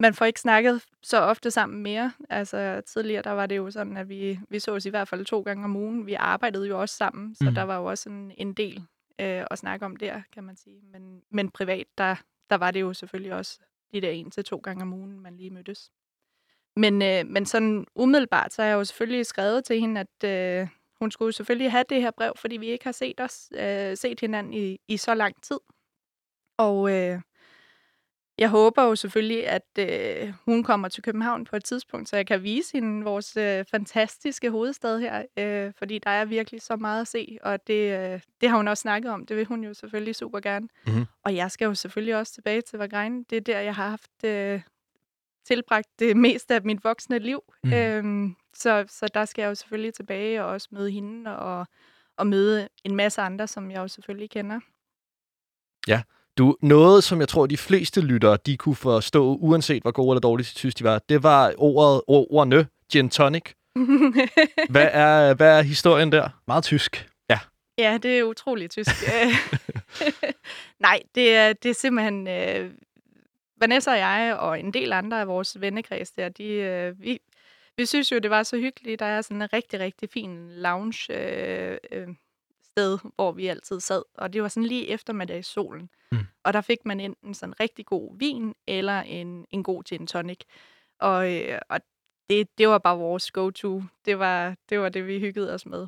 man 0.00 0.14
får 0.14 0.24
ikke 0.24 0.40
snakket 0.40 0.84
så 1.02 1.20
ofte 1.20 1.50
sammen 1.50 1.82
mere. 1.82 2.12
Altså 2.30 2.82
tidligere, 2.86 3.22
der 3.22 3.30
var 3.30 3.46
det 3.46 3.56
jo 3.56 3.70
sådan, 3.70 3.96
at 3.96 4.08
vi, 4.08 4.38
vi 4.48 4.58
sås 4.58 4.86
i 4.86 4.90
hvert 4.90 5.08
fald 5.08 5.24
to 5.24 5.40
gange 5.42 5.64
om 5.64 5.76
ugen. 5.76 6.06
Vi 6.06 6.14
arbejdede 6.14 6.68
jo 6.68 6.80
også 6.80 6.96
sammen, 6.96 7.34
så 7.34 7.44
Mm. 7.48 7.54
der 7.54 7.62
var 7.62 7.76
jo 7.76 7.84
også 7.84 8.08
en, 8.08 8.32
en 8.36 8.52
del 8.52 8.76
øh, 9.20 9.44
at 9.50 9.58
snakke 9.58 9.86
om 9.86 9.96
der, 9.96 10.22
kan 10.32 10.44
man 10.44 10.56
sige. 10.56 10.80
Men, 10.92 11.22
men 11.30 11.50
privat, 11.50 11.86
der, 11.98 12.16
der 12.50 12.56
var 12.56 12.70
det 12.70 12.80
jo 12.80 12.92
selvfølgelig 12.92 13.34
også 13.34 13.58
de 13.92 14.00
der 14.00 14.10
en 14.10 14.30
til 14.30 14.44
to 14.44 14.56
gange 14.56 14.82
om 14.82 14.92
ugen, 14.92 15.20
man 15.20 15.36
lige 15.36 15.50
mødtes. 15.50 15.90
Men, 16.76 17.02
øh, 17.02 17.26
men 17.26 17.46
sådan 17.46 17.86
umiddelbart, 17.94 18.52
så 18.52 18.62
har 18.62 18.68
jeg 18.68 18.74
jo 18.74 18.84
selvfølgelig 18.84 19.26
skrevet 19.26 19.64
til 19.64 19.80
hende, 19.80 20.00
at 20.00 20.24
øh, 20.62 20.68
hun 21.00 21.10
skulle 21.10 21.32
selvfølgelig 21.32 21.70
have 21.70 21.84
det 21.88 22.02
her 22.02 22.10
brev, 22.10 22.32
fordi 22.36 22.56
vi 22.56 22.66
ikke 22.66 22.84
har 22.84 22.92
set 22.92 23.20
os, 23.20 23.52
øh, 23.56 23.96
set 23.96 24.20
hinanden 24.20 24.54
i, 24.54 24.78
i 24.88 24.96
så 24.96 25.14
lang 25.14 25.42
tid. 25.42 25.58
Og 26.58 26.92
øh, 26.92 27.20
jeg 28.38 28.48
håber 28.48 28.82
jo 28.82 28.96
selvfølgelig, 28.96 29.48
at 29.48 29.68
øh, 29.78 30.32
hun 30.44 30.64
kommer 30.64 30.88
til 30.88 31.02
København 31.02 31.44
på 31.44 31.56
et 31.56 31.64
tidspunkt, 31.64 32.08
så 32.08 32.16
jeg 32.16 32.26
kan 32.26 32.42
vise 32.42 32.72
hende 32.72 33.04
vores 33.04 33.36
øh, 33.36 33.64
fantastiske 33.70 34.50
hovedstad 34.50 35.00
her, 35.00 35.24
øh, 35.38 35.72
fordi 35.78 35.98
der 35.98 36.10
er 36.10 36.24
virkelig 36.24 36.62
så 36.62 36.76
meget 36.76 37.00
at 37.00 37.08
se, 37.08 37.38
og 37.42 37.66
det, 37.66 37.98
øh, 37.98 38.20
det 38.40 38.48
har 38.48 38.56
hun 38.56 38.68
også 38.68 38.80
snakket 38.80 39.10
om. 39.10 39.26
Det 39.26 39.36
vil 39.36 39.46
hun 39.46 39.64
jo 39.64 39.74
selvfølgelig 39.74 40.16
super 40.16 40.40
gerne. 40.40 40.68
Mhm. 40.86 41.04
Og 41.24 41.36
jeg 41.36 41.50
skal 41.50 41.66
jo 41.66 41.74
selvfølgelig 41.74 42.16
også 42.16 42.32
tilbage 42.34 42.60
til 42.60 42.78
Vagrein. 42.78 43.22
Det 43.22 43.36
er 43.36 43.40
der, 43.40 43.60
jeg 43.60 43.74
har 43.74 43.90
haft 43.90 44.24
øh, 44.24 44.60
tilbragt 45.46 45.88
det 45.98 46.16
meste 46.16 46.54
af 46.54 46.62
mit 46.62 46.84
voksne 46.84 47.18
liv. 47.18 47.42
Mm. 47.64 47.72
Øhm, 47.72 48.36
så, 48.54 48.84
så 48.88 49.08
der 49.14 49.24
skal 49.24 49.42
jeg 49.42 49.48
jo 49.48 49.54
selvfølgelig 49.54 49.94
tilbage 49.94 50.44
og 50.44 50.50
også 50.50 50.68
møde 50.70 50.90
hende 50.90 51.38
og, 51.38 51.66
og 52.16 52.26
møde 52.26 52.68
en 52.84 52.96
masse 52.96 53.20
andre, 53.20 53.46
som 53.46 53.70
jeg 53.70 53.78
jo 53.78 53.88
selvfølgelig 53.88 54.30
kender. 54.30 54.60
Du, 56.38 56.56
noget, 56.62 57.04
som 57.04 57.20
jeg 57.20 57.28
tror, 57.28 57.46
de 57.46 57.56
fleste 57.56 58.00
lyttere, 58.00 58.38
de 58.46 58.56
kunne 58.56 58.76
forstå, 58.76 59.34
uanset 59.34 59.82
hvor 59.82 59.90
gode 59.90 60.12
eller 60.12 60.20
dårlige 60.20 60.44
til 60.44 60.56
tysk 60.56 60.78
de 60.78 60.84
var, 60.84 60.98
det 60.98 61.22
var 61.22 61.54
ordet, 61.58 62.02
ord, 62.06 62.26
ordene 62.30 62.66
gin 62.92 63.10
tonic. 63.10 63.44
Hvad 64.70 64.88
er, 64.92 65.34
hvad 65.34 65.58
er 65.58 65.62
historien 65.62 66.12
der? 66.12 66.28
Meget 66.46 66.64
tysk. 66.64 67.10
Ja, 67.80 67.98
det 68.02 68.18
er 68.18 68.22
utroligt 68.22 68.72
tysk. 68.72 68.90
Nej, 70.86 71.02
det 71.14 71.36
er, 71.36 71.52
det 71.52 71.70
er 71.70 71.74
simpelthen... 71.74 72.28
Øh, 72.28 72.70
Vanessa 73.60 73.90
og 73.90 73.98
jeg 73.98 74.36
og 74.38 74.60
en 74.60 74.72
del 74.72 74.92
andre 74.92 75.20
af 75.20 75.28
vores 75.28 75.60
vennekreds 75.60 76.12
der, 76.12 76.28
de, 76.28 76.44
øh, 76.44 77.02
vi, 77.02 77.18
vi 77.76 77.86
synes 77.86 78.12
jo, 78.12 78.18
det 78.18 78.30
var 78.30 78.42
så 78.42 78.56
hyggeligt. 78.56 79.00
Der 79.00 79.06
er 79.06 79.22
sådan 79.22 79.42
en 79.42 79.52
rigtig, 79.52 79.80
rigtig 79.80 80.10
fin 80.10 80.50
lounge 80.50 81.12
øh, 81.12 81.76
øh, 81.92 82.08
sted, 82.70 82.98
hvor 83.14 83.32
vi 83.32 83.46
altid 83.46 83.80
sad. 83.80 84.02
Og 84.14 84.32
det 84.32 84.42
var 84.42 84.48
sådan 84.48 84.66
lige 84.66 84.88
eftermiddag 84.88 85.38
i 85.38 85.42
solen. 85.42 85.88
Mm. 86.12 86.18
Og 86.44 86.52
der 86.52 86.60
fik 86.60 86.78
man 86.84 87.00
enten 87.00 87.34
sådan 87.34 87.60
rigtig 87.60 87.86
god 87.86 88.18
vin, 88.18 88.54
eller 88.66 89.00
en, 89.00 89.46
en 89.50 89.62
god 89.62 89.82
gin 89.84 90.06
tonic. 90.06 90.40
Og, 91.00 91.34
øh, 91.34 91.58
og 91.68 91.80
det, 92.30 92.58
det 92.58 92.68
var 92.68 92.78
bare 92.78 92.98
vores 92.98 93.30
go-to. 93.30 93.82
Det 94.04 94.18
var, 94.18 94.54
det 94.68 94.80
var 94.80 94.88
det, 94.88 95.06
vi 95.06 95.18
hyggede 95.18 95.54
os 95.54 95.66
med. 95.66 95.86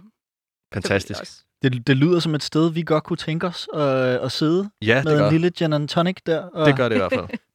Fantastisk. 0.75 1.23
Det, 1.63 1.87
det 1.87 1.97
lyder 1.97 2.21
som 2.21 2.35
et 2.35 2.43
sted, 2.43 2.73
vi 2.73 2.83
godt 2.83 3.05
kunne 3.05 3.17
tænke 3.17 3.47
os 3.47 3.69
at, 3.75 3.81
at 3.99 4.33
sidde 4.33 4.71
Ja, 4.83 5.03
med 5.05 5.13
det 5.13 5.19
gør, 5.19 5.27
en 5.27 5.33
lille 5.33 5.51
gin 5.51 5.73
and 5.73 5.89
tonic 5.89 6.17
der. 6.27 6.43
Og, 6.43 6.67
det 6.67 6.77
gør 6.77 6.89
det 6.89 6.97
i 6.97 6.99
hvert 6.99 7.13
fald. 7.13 7.29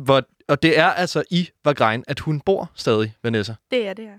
Ja. 0.00 0.04
Hvor, 0.04 0.22
og 0.48 0.62
det 0.62 0.78
er 0.78 0.86
altså 0.86 1.22
i 1.30 1.48
Vagrein, 1.64 2.04
at 2.08 2.20
hun 2.20 2.40
bor 2.40 2.70
stadig, 2.74 3.14
Vanessa. 3.22 3.54
Det 3.70 3.88
er 3.88 3.94
det 3.94 4.04
her. 4.04 4.18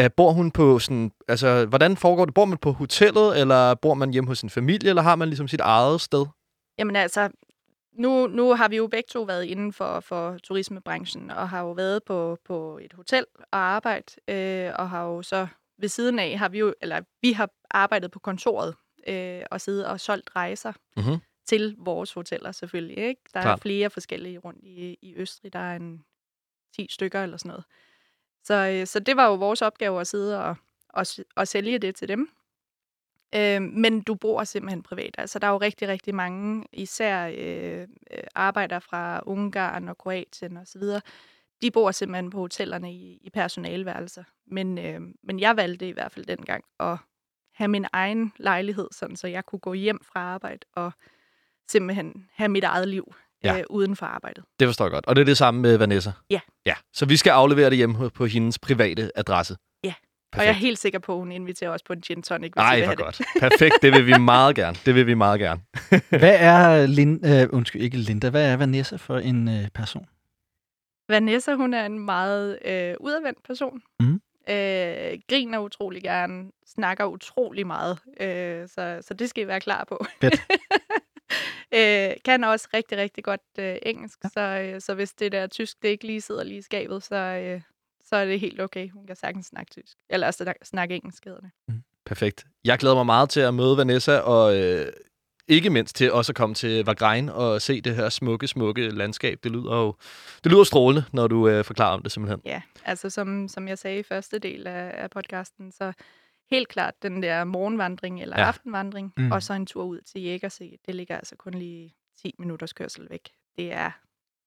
Uh, 0.00 0.10
bor 0.16 0.32
hun 0.32 0.50
på 0.50 0.78
sådan... 0.78 1.12
Altså, 1.28 1.66
hvordan 1.66 1.96
foregår 1.96 2.24
det? 2.24 2.34
Bor 2.34 2.44
man 2.44 2.58
på 2.58 2.72
hotellet, 2.72 3.40
eller 3.40 3.74
bor 3.74 3.94
man 3.94 4.10
hjemme 4.12 4.28
hos 4.28 4.38
sin 4.38 4.50
familie, 4.50 4.88
eller 4.88 5.02
har 5.02 5.16
man 5.16 5.28
ligesom 5.28 5.48
sit 5.48 5.60
eget 5.60 6.00
sted? 6.00 6.26
Jamen 6.78 6.96
altså, 6.96 7.30
nu, 7.98 8.26
nu 8.26 8.54
har 8.54 8.68
vi 8.68 8.76
jo 8.76 8.86
begge 8.86 9.06
to 9.10 9.22
været 9.22 9.44
inden 9.44 9.72
for, 9.72 10.00
for 10.00 10.38
turismebranchen, 10.42 11.30
og 11.30 11.48
har 11.48 11.60
jo 11.60 11.72
været 11.72 12.02
på, 12.06 12.38
på 12.46 12.78
et 12.82 12.92
hotel 12.92 13.24
og 13.52 13.58
arbejdet, 13.58 14.16
øh, 14.28 14.72
og 14.78 14.90
har 14.90 15.04
jo 15.04 15.22
så 15.22 15.46
ved 15.78 15.88
siden 15.88 16.18
af, 16.18 16.38
har 16.38 16.48
vi 16.48 16.58
jo, 16.58 16.74
eller 16.80 17.00
vi 17.22 17.32
har 17.32 17.48
arbejdet 17.70 18.10
på 18.10 18.18
kontoret, 18.18 18.74
øh, 19.08 19.42
og 19.50 19.60
siddet 19.60 19.86
og 19.86 20.00
solgt 20.00 20.30
rejser 20.36 20.72
Mhm. 20.96 21.16
Til 21.46 21.76
vores 21.78 22.12
hoteller 22.12 22.52
selvfølgelig. 22.52 22.98
Ikke? 22.98 23.20
Der 23.34 23.40
Klart. 23.42 23.58
er 23.58 23.62
flere 23.62 23.90
forskellige 23.90 24.38
rundt 24.38 24.64
i, 24.64 24.98
i 25.02 25.14
Østrig, 25.16 25.52
der 25.52 25.58
er 25.58 25.76
en 25.76 26.04
10 26.76 26.86
stykker 26.90 27.22
eller 27.22 27.36
sådan 27.36 27.48
noget. 27.48 27.64
Så, 28.42 28.54
øh, 28.54 28.86
så 28.86 29.00
det 29.00 29.16
var 29.16 29.26
jo 29.26 29.34
vores 29.34 29.62
opgave 29.62 30.00
at 30.00 30.06
sidde 30.06 30.44
og, 30.44 30.56
og, 30.88 31.06
og 31.36 31.48
sælge 31.48 31.78
det 31.78 31.94
til 31.94 32.08
dem. 32.08 32.30
Øh, 33.34 33.62
men 33.62 34.00
du 34.00 34.14
bor 34.14 34.44
simpelthen 34.44 34.82
privat. 34.82 35.14
Altså, 35.18 35.38
der 35.38 35.46
er 35.46 35.50
jo 35.50 35.58
rigtig, 35.58 35.88
rigtig 35.88 36.14
mange, 36.14 36.64
især 36.72 37.26
øh, 37.26 37.88
øh, 38.10 38.22
arbejdere 38.34 38.80
fra 38.80 39.22
Ungarn 39.26 39.88
og 39.88 39.98
Kroatien 39.98 40.56
osv., 40.56 40.82
de 41.62 41.70
bor 41.70 41.90
simpelthen 41.90 42.30
på 42.30 42.38
hotellerne 42.38 42.92
i, 42.92 43.18
i 43.22 43.30
personalværelser. 43.30 44.24
Men, 44.46 44.78
øh, 44.78 45.00
men 45.22 45.40
jeg 45.40 45.56
valgte 45.56 45.88
i 45.88 45.92
hvert 45.92 46.12
fald 46.12 46.26
dengang 46.26 46.64
at 46.80 46.96
have 47.52 47.68
min 47.68 47.86
egen 47.92 48.32
lejlighed, 48.36 48.88
sådan, 48.92 49.16
så 49.16 49.26
jeg 49.26 49.46
kunne 49.46 49.58
gå 49.58 49.72
hjem 49.72 50.00
fra 50.04 50.20
arbejde 50.20 50.66
og 50.72 50.92
simpelthen 51.70 52.12
have 52.34 52.48
mit 52.48 52.64
eget 52.64 52.88
liv 52.88 53.14
Ja. 53.44 53.58
øh, 53.58 53.64
uden 53.70 53.96
for 53.96 54.06
arbejdet. 54.06 54.44
Det 54.60 54.68
forstår 54.68 54.84
jeg 54.84 54.92
godt. 54.92 55.06
Og 55.06 55.16
det 55.16 55.20
er 55.22 55.26
det 55.26 55.36
samme 55.36 55.60
med 55.60 55.76
Vanessa? 55.76 56.12
Ja. 56.30 56.40
Ja, 56.66 56.74
så 56.92 57.06
vi 57.06 57.16
skal 57.16 57.30
aflevere 57.30 57.70
det 57.70 57.76
hjemme 57.76 58.10
på 58.10 58.26
hendes 58.26 58.58
private 58.58 59.10
adresse? 59.14 59.56
Ja. 59.84 59.94
Perfekt. 60.32 60.40
Og 60.40 60.44
jeg 60.46 60.50
er 60.50 60.52
helt 60.60 60.78
sikker 60.78 60.98
på, 60.98 61.12
at 61.12 61.18
hun 61.18 61.32
inviterer 61.32 61.70
os 61.70 61.82
på 61.82 61.92
en 61.92 62.00
gin 62.00 62.22
tonic, 62.22 62.52
hvis 62.52 62.60
Ej, 62.62 62.84
hvor 62.84 62.94
det. 62.94 63.04
godt. 63.04 63.20
Perfekt, 63.40 63.74
det 63.82 63.92
vil 63.92 64.06
vi 64.06 64.18
meget 64.18 64.56
gerne. 64.56 64.76
Det 64.86 64.94
vil 64.94 65.06
vi 65.06 65.14
meget 65.14 65.40
gerne. 65.40 65.60
Hvad 66.22 66.36
er 66.40 66.86
Lin, 66.86 67.20
øh, 67.26 67.48
undskyld, 67.52 67.82
ikke 67.82 67.96
Linda, 67.96 68.30
hvad 68.30 68.52
er 68.52 68.56
Vanessa 68.56 68.96
for 68.96 69.18
en 69.18 69.48
øh, 69.48 69.68
person? 69.74 70.06
Vanessa, 71.08 71.54
hun 71.54 71.74
er 71.74 71.86
en 71.86 71.98
meget 71.98 72.58
øh, 72.64 72.94
udadvendt 73.00 73.38
person. 73.44 73.82
Mhm. 74.00 74.20
Øh, 74.48 75.18
griner 75.28 75.58
utrolig 75.58 76.02
gerne, 76.02 76.50
snakker 76.66 77.04
utrolig 77.04 77.66
meget, 77.66 77.98
øh, 78.20 78.68
så, 78.68 78.98
så 79.02 79.14
det 79.14 79.28
skal 79.30 79.44
I 79.44 79.46
være 79.46 79.60
klar 79.60 79.84
på. 79.88 80.04
Fedt. 80.20 80.42
øh, 81.74 82.16
kan 82.24 82.44
også 82.44 82.68
rigtig, 82.74 82.98
rigtig 82.98 83.24
godt 83.24 83.40
øh, 83.58 83.76
engelsk, 83.82 84.18
ja. 84.24 84.28
så, 84.28 84.40
øh, 84.40 84.80
så 84.80 84.94
hvis 84.94 85.12
det 85.12 85.32
der 85.32 85.46
tysk, 85.46 85.82
det 85.82 85.88
ikke 85.88 86.06
lige 86.06 86.20
sidder 86.20 86.44
lige 86.44 86.58
i 86.58 86.62
skabet, 86.62 87.02
så, 87.02 87.16
øh, 87.16 87.60
så 88.04 88.16
er 88.16 88.24
det 88.24 88.40
helt 88.40 88.60
okay. 88.60 88.90
Hun 88.90 89.06
kan 89.06 89.16
sagtens 89.16 89.46
snakke 89.46 89.70
tysk. 89.70 89.96
Eller 90.10 90.30
snak, 90.30 90.56
snakke 90.62 90.94
engelsk, 90.94 91.24
hedder 91.24 91.40
det. 91.40 91.50
Mm. 91.68 91.82
Perfekt. 92.06 92.44
Jeg 92.64 92.78
glæder 92.78 92.94
mig 92.94 93.06
meget 93.06 93.30
til 93.30 93.40
at 93.40 93.54
møde 93.54 93.76
Vanessa, 93.76 94.18
og 94.18 94.56
øh, 94.56 94.92
ikke 95.48 95.70
mindst 95.70 95.96
til 95.96 96.12
også 96.12 96.32
at 96.32 96.36
komme 96.36 96.54
til 96.54 96.84
Vagrein 96.84 97.28
og 97.28 97.62
se 97.62 97.80
det 97.80 97.96
her 97.96 98.08
smukke, 98.08 98.46
smukke 98.46 98.88
landskab. 98.88 99.38
Det 99.44 99.52
lyder 99.52 99.76
jo 99.76 99.94
det 100.44 100.52
lyder 100.52 100.64
strålende, 100.64 101.04
når 101.12 101.26
du 101.26 101.48
øh, 101.48 101.64
forklarer 101.64 101.94
om 101.94 102.02
det 102.02 102.12
simpelthen. 102.12 102.40
Ja, 102.44 102.62
altså 102.84 103.10
som, 103.10 103.48
som 103.48 103.68
jeg 103.68 103.78
sagde 103.78 103.98
i 103.98 104.02
første 104.02 104.38
del 104.38 104.66
af, 104.66 104.90
af 104.94 105.10
podcasten, 105.10 105.72
så 105.72 105.92
helt 106.50 106.68
klart 106.68 107.02
den 107.02 107.22
der 107.22 107.44
morgenvandring 107.44 108.22
eller 108.22 108.40
ja. 108.40 108.46
aftenvandring, 108.46 109.12
mm. 109.16 109.32
og 109.32 109.42
så 109.42 109.52
en 109.52 109.66
tur 109.66 109.84
ud 109.84 110.00
til 110.00 110.22
Jægersee. 110.22 110.76
Det 110.86 110.94
ligger 110.94 111.16
altså 111.16 111.36
kun 111.36 111.54
lige 111.54 111.94
10 112.22 112.34
minutters 112.38 112.72
kørsel 112.72 113.06
væk. 113.10 113.28
Det 113.56 113.72
er 113.72 113.90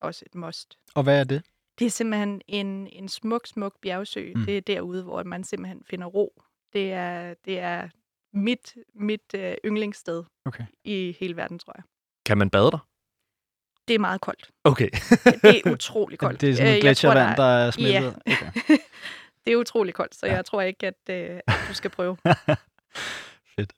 også 0.02 0.24
et 0.26 0.36
must. 0.36 0.78
Og 0.96 1.04
hvad 1.04 1.20
er 1.20 1.24
det? 1.24 1.44
Det 1.80 1.86
er 1.86 1.90
simpelthen 1.90 2.42
en, 2.48 2.88
en 2.88 3.10
smuk, 3.10 3.48
smuk 3.48 3.82
bjergsø. 3.82 4.32
Mm. 4.36 4.46
Det 4.46 4.58
er 4.58 4.62
derude, 4.62 5.04
hvor 5.04 5.24
man 5.24 5.44
simpelthen 5.44 5.84
finder 5.90 6.08
ro. 6.08 6.42
Det 6.74 6.94
er, 6.94 7.34
det 7.46 7.60
er 7.60 7.90
mit, 8.34 8.76
mit 8.96 9.34
øh, 9.36 9.56
yndlingssted 9.66 10.24
okay. 10.46 10.64
i 10.84 11.18
hele 11.20 11.36
verden, 11.36 11.60
tror 11.60 11.74
jeg. 11.78 11.84
Kan 12.26 12.38
man 12.38 12.50
bade 12.50 12.72
der? 12.72 12.88
Det 13.88 13.96
er 13.96 14.00
meget 14.00 14.22
koldt. 14.22 14.50
Okay. 14.64 14.90
det 15.42 15.62
er 15.66 15.72
utrolig 15.76 16.20
koldt. 16.20 16.42
Det 16.42 16.50
er 16.50 16.56
sådan 16.56 16.76
øh, 16.76 16.82
gletsjervand, 16.82 17.38
der 17.38 17.44
er 17.44 17.72
smeltet? 17.72 18.18
Ja. 18.28 18.34
Okay. 18.34 18.78
det 19.48 19.54
er 19.54 19.58
utrolig 19.58 19.94
koldt, 19.94 20.16
så 20.16 20.26
ja. 20.26 20.36
jeg 20.36 20.46
tror 20.46 20.62
ikke, 20.62 20.88
at, 20.88 21.10
øh, 21.10 21.40
at 21.48 21.54
du 21.70 21.74
skal 21.74 21.90
prøve. 21.90 22.18
Fedt. 23.56 23.74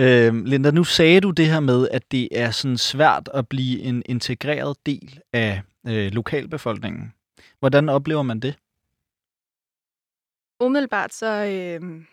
Øh, 0.00 0.44
Linda, 0.44 0.70
nu 0.70 0.84
sagde 0.84 1.20
du 1.20 1.30
det 1.30 1.46
her 1.46 1.60
med, 1.60 1.88
at 1.88 2.12
det 2.12 2.28
er 2.32 2.50
sådan 2.50 2.78
svært 2.78 3.30
at 3.34 3.48
blive 3.48 3.80
en 3.80 4.02
integreret 4.06 4.86
del 4.86 5.20
af 5.32 5.62
øh, 5.86 6.12
lokalbefolkningen. 6.12 7.14
Hvordan 7.58 7.88
oplever 7.88 8.22
man 8.22 8.40
det? 8.40 8.58
Umiddelbart 10.60 11.14
så, 11.14 11.26
øh, 11.26 12.04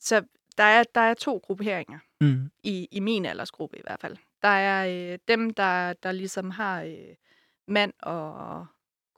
så 0.00 0.22
der, 0.58 0.64
er, 0.64 0.84
der 0.94 1.00
er 1.00 1.14
to 1.14 1.40
grupperinger 1.44 1.98
mm. 2.20 2.50
i, 2.62 2.88
i 2.90 3.00
min 3.00 3.26
aldersgruppe 3.26 3.78
i 3.78 3.82
hvert 3.84 4.00
fald. 4.00 4.16
Der 4.42 4.48
er 4.48 5.12
øh, 5.12 5.18
dem, 5.28 5.50
der, 5.50 5.92
der 5.92 6.12
ligesom 6.12 6.50
har 6.50 6.82
øh, 6.82 7.14
mand 7.68 7.92
og 8.02 8.66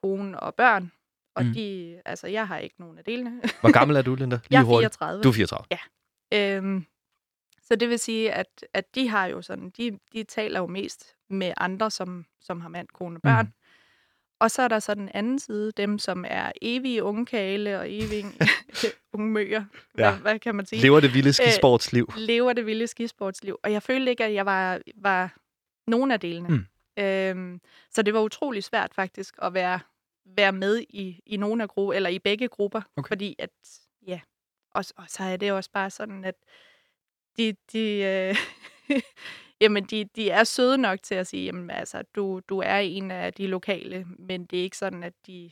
kone 0.03 0.41
og 0.41 0.55
børn, 0.55 0.93
og 1.35 1.45
mm. 1.45 1.53
de, 1.53 2.01
altså 2.05 2.27
jeg 2.27 2.49
har 2.49 2.59
ikke 2.59 2.75
nogen 2.79 2.99
af 2.99 3.05
delene. 3.05 3.41
Hvor 3.61 3.73
gammel 3.73 3.97
er 3.97 4.03
du, 4.03 4.15
Linda? 4.21 4.37
Lige 4.37 4.43
jeg 4.51 4.61
er 4.61 4.79
34. 4.79 5.23
Du 5.23 5.29
er 5.29 5.33
34? 5.33 5.67
Ja. 5.71 5.79
Øhm, 6.57 6.87
så 7.63 7.77
det 7.77 7.89
vil 7.89 7.99
sige, 7.99 8.33
at, 8.33 8.65
at 8.75 8.95
de 8.95 9.09
har 9.09 9.27
jo 9.27 9.43
sådan, 9.43 9.71
de, 9.71 9.99
de 10.13 10.25
taler 10.25 10.61
jo 10.61 10.67
mest 10.67 11.17
med 11.31 11.53
andre, 11.57 11.91
som, 11.91 12.25
som 12.41 12.61
har 12.61 12.69
mand, 12.69 12.89
kone 12.89 13.17
og 13.17 13.23
børn. 13.23 13.47
Mm. 13.47 13.53
Og 14.41 14.51
så 14.51 14.63
er 14.63 14.69
der 14.69 14.79
så 14.79 14.95
den 14.95 15.09
anden 15.15 15.39
side, 15.39 15.73
dem 15.77 15.99
som 15.99 16.25
er 16.29 16.53
evige 16.63 17.03
unge 17.03 17.27
kale 17.27 17.79
og 17.79 17.93
evige 17.93 18.27
unge 19.15 19.31
møger. 19.31 19.65
Hvad, 19.95 20.05
ja. 20.05 20.15
hvad 20.17 20.39
kan 20.39 20.55
man 20.55 20.67
sige? 20.67 20.83
Lever 20.83 21.01
det 21.01 21.15
vilde 21.15 21.33
skisportsliv. 21.33 22.11
Øh, 22.17 22.23
lever 22.23 22.53
det 22.53 22.67
vilde 22.67 22.87
skisportsliv. 22.87 23.59
Og 23.63 23.73
jeg 23.73 23.83
følte 23.83 24.11
ikke, 24.11 24.25
at 24.25 24.35
jeg 24.35 24.47
var, 24.47 24.81
var 24.97 25.35
nogen 25.87 26.11
af 26.11 26.21
delene. 26.21 26.49
Mm. 26.49 26.67
Øhm, 27.03 27.61
så 27.91 28.03
det 28.03 28.15
var 28.15 28.21
utrolig 28.21 28.65
svært 28.65 28.95
faktisk 28.95 29.35
at 29.43 29.55
være, 29.55 29.81
være 30.25 30.53
med 30.53 30.85
i, 30.89 31.21
i 31.27 31.37
nogle 31.37 31.63
af 31.63 31.69
grupper, 31.69 31.95
eller 31.95 32.11
i 32.11 32.19
begge 32.19 32.49
grupper. 32.49 32.81
Okay. 32.97 33.09
Fordi 33.09 33.37
at, 33.39 33.51
ja, 34.07 34.21
og, 34.75 34.85
og 34.97 35.05
så 35.09 35.23
er 35.23 35.37
det 35.37 35.53
også 35.53 35.71
bare 35.71 35.91
sådan, 35.91 36.25
at 36.25 36.35
de, 37.37 37.57
de, 37.73 37.89
øh, 37.89 38.37
jamen 39.61 39.85
de, 39.85 40.05
de 40.17 40.31
er 40.31 40.45
søde 40.45 40.79
nok 40.79 41.03
til 41.03 41.15
at 41.15 41.27
sige, 41.27 41.45
jamen 41.45 41.71
altså, 41.71 42.03
du, 42.15 42.41
du 42.49 42.59
er 42.59 42.77
en 42.77 43.11
af 43.11 43.33
de 43.33 43.47
lokale, 43.47 44.07
men 44.19 44.45
det 44.45 44.59
er 44.59 44.63
ikke 44.63 44.77
sådan, 44.77 45.03
at 45.03 45.13
de, 45.27 45.51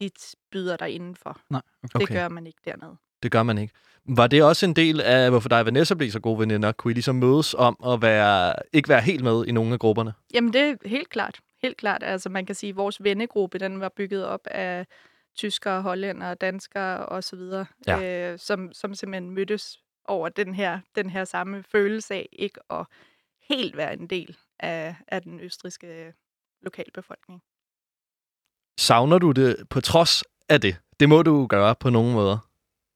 de 0.00 0.10
byder 0.50 0.76
dig 0.76 0.90
indenfor. 0.90 1.40
Nej, 1.50 1.62
okay. 1.94 2.06
Det 2.06 2.08
gør 2.08 2.28
man 2.28 2.46
ikke 2.46 2.60
dernede. 2.64 2.96
Det 3.22 3.30
gør 3.30 3.42
man 3.42 3.58
ikke. 3.58 3.74
Var 4.04 4.26
det 4.26 4.42
også 4.42 4.66
en 4.66 4.76
del 4.76 5.00
af, 5.00 5.30
hvorfor 5.30 5.48
dig 5.48 5.60
og 5.60 5.66
Vanessa 5.66 5.94
blev 5.94 6.10
så 6.10 6.20
gode 6.20 6.38
veninder? 6.38 6.72
Kunne 6.72 6.90
I 6.90 6.94
ligesom 6.94 7.16
mødes 7.16 7.54
om 7.54 7.76
at 7.86 8.02
være, 8.02 8.54
ikke 8.72 8.88
være 8.88 9.00
helt 9.00 9.24
med 9.24 9.46
i 9.46 9.52
nogle 9.52 9.72
af 9.72 9.78
grupperne? 9.78 10.12
Jamen 10.34 10.52
det 10.52 10.62
er 10.62 10.88
helt 10.88 11.08
klart. 11.08 11.40
Helt 11.62 11.76
klart. 11.76 12.02
Altså 12.02 12.28
man 12.28 12.46
kan 12.46 12.54
sige, 12.54 12.70
at 12.70 12.76
vores 12.76 13.04
vennegruppe, 13.04 13.58
den 13.58 13.80
var 13.80 13.88
bygget 13.88 14.26
op 14.26 14.46
af 14.46 14.86
tyskere, 15.34 15.82
hollændere, 15.82 16.34
danskere 16.34 17.06
osv., 17.06 17.40
ja. 17.86 18.30
øh, 18.32 18.38
som, 18.38 18.72
som 18.72 18.94
simpelthen 18.94 19.30
mødtes 19.30 19.78
over 20.04 20.28
den 20.28 20.54
her, 20.54 20.80
den 20.94 21.10
her 21.10 21.24
samme 21.24 21.62
følelse 21.62 22.14
af 22.14 22.28
ikke 22.32 22.60
at 22.70 22.86
helt 23.48 23.76
være 23.76 23.92
en 23.92 24.06
del 24.06 24.36
af, 24.58 24.96
af 25.08 25.22
den 25.22 25.40
østriske 25.40 26.14
lokalbefolkning. 26.62 27.42
Savner 28.78 29.18
du 29.18 29.32
det 29.32 29.68
på 29.70 29.80
trods 29.80 30.24
af 30.48 30.60
det? 30.60 30.76
Det 31.00 31.08
må 31.08 31.22
du 31.22 31.46
gøre 31.46 31.74
på 31.74 31.90
nogle 31.90 32.12
måder. 32.12 32.38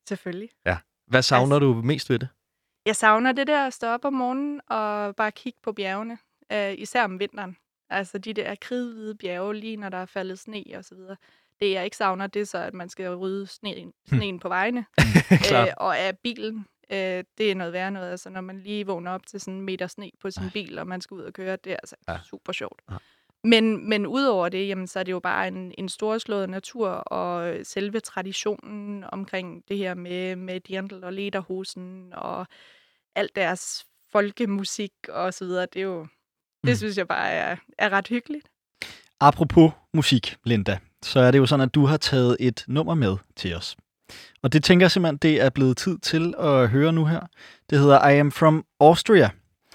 Selvfølgelig. 0.08 0.48
Ja. 0.66 0.78
Hvad 1.06 1.22
savner 1.22 1.56
altså, 1.56 1.66
du 1.66 1.74
mest 1.74 2.10
ved 2.10 2.18
det? 2.18 2.28
Jeg 2.86 2.96
savner 2.96 3.32
det 3.32 3.46
der 3.46 3.66
at 3.66 3.74
stå 3.74 3.86
op 3.86 4.04
om 4.04 4.12
morgenen 4.12 4.60
og 4.66 5.16
bare 5.16 5.32
kigge 5.32 5.58
på 5.62 5.72
bjergene. 5.72 6.18
Uh, 6.54 6.80
især 6.80 7.04
om 7.04 7.20
vinteren. 7.20 7.56
Altså 7.90 8.18
de 8.18 8.32
der 8.32 8.54
kridhvide 8.54 9.14
bjerge, 9.14 9.54
lige 9.54 9.76
når 9.76 9.88
der 9.88 9.98
er 9.98 10.06
faldet 10.06 10.38
sne 10.38 10.64
og 10.74 10.84
så 10.84 10.94
videre. 10.94 11.16
Det 11.60 11.70
jeg 11.70 11.84
ikke 11.84 11.96
savner, 11.96 12.26
det 12.26 12.42
er 12.42 12.46
så, 12.46 12.58
at 12.58 12.74
man 12.74 12.88
skal 12.88 13.14
rydde 13.14 13.46
sneen, 13.46 13.92
hm. 14.10 14.16
sneen 14.16 14.40
på 14.40 14.48
vejene. 14.48 14.86
uh, 15.52 15.68
og 15.76 15.98
af 15.98 16.18
bilen 16.18 16.66
øh, 16.90 17.24
det 17.38 17.50
er 17.50 17.54
noget 17.54 17.72
værre 17.72 17.90
noget. 17.90 18.10
Altså, 18.10 18.30
når 18.30 18.40
man 18.40 18.60
lige 18.60 18.86
vågner 18.86 19.10
op 19.10 19.26
til 19.26 19.40
sådan 19.40 19.54
en 19.54 19.60
meter 19.60 19.86
sne 19.86 20.10
på 20.20 20.30
sin 20.30 20.42
Ej. 20.42 20.50
bil, 20.50 20.78
og 20.78 20.86
man 20.86 21.00
skal 21.00 21.14
ud 21.14 21.22
og 21.22 21.32
køre, 21.32 21.56
det 21.56 21.72
er 21.72 21.76
altså 21.76 21.96
ja. 22.08 22.18
super 22.30 22.52
sjovt. 22.52 22.82
Ja. 22.90 22.96
Men, 23.44 23.88
men 23.88 24.06
udover 24.06 24.48
det, 24.48 24.68
jamen, 24.68 24.86
så 24.86 24.98
er 24.98 25.02
det 25.02 25.12
jo 25.12 25.20
bare 25.20 25.48
en, 25.48 25.74
en 25.78 25.88
storslået 25.88 26.50
natur, 26.50 26.88
og 26.88 27.56
selve 27.62 28.00
traditionen 28.00 29.04
omkring 29.12 29.68
det 29.68 29.78
her 29.78 29.94
med, 29.94 30.36
med 30.36 30.60
Dirndl 30.60 31.04
og 31.04 31.12
Lederhosen, 31.12 32.12
og 32.14 32.46
alt 33.14 33.36
deres 33.36 33.86
folkemusik 34.12 34.92
og 35.08 35.34
så 35.34 35.44
videre, 35.44 35.66
det 35.66 35.80
er 35.80 35.84
jo, 35.84 36.06
det 36.66 36.72
mm. 36.72 36.76
synes 36.76 36.96
jeg 36.98 37.08
bare 37.08 37.30
er, 37.30 37.56
er 37.78 37.90
ret 37.90 38.08
hyggeligt. 38.08 38.48
Apropos 39.20 39.72
musik, 39.94 40.36
Linda, 40.44 40.78
så 41.02 41.20
er 41.20 41.30
det 41.30 41.38
jo 41.38 41.46
sådan, 41.46 41.68
at 41.68 41.74
du 41.74 41.86
har 41.86 41.96
taget 41.96 42.36
et 42.40 42.64
nummer 42.66 42.94
med 42.94 43.16
til 43.36 43.54
os. 43.56 43.76
Og 44.42 44.52
det 44.52 44.64
tænker 44.64 44.84
jeg 44.84 44.90
simpelthen, 44.90 45.16
det 45.16 45.42
er 45.42 45.50
blevet 45.50 45.76
tid 45.76 45.98
til 45.98 46.34
at 46.38 46.68
høre 46.68 46.92
nu 46.92 47.04
her. 47.04 47.20
Det 47.70 47.78
hedder 47.78 48.08
I 48.08 48.18
Am 48.18 48.32
From 48.32 48.64
Austria, 48.80 49.30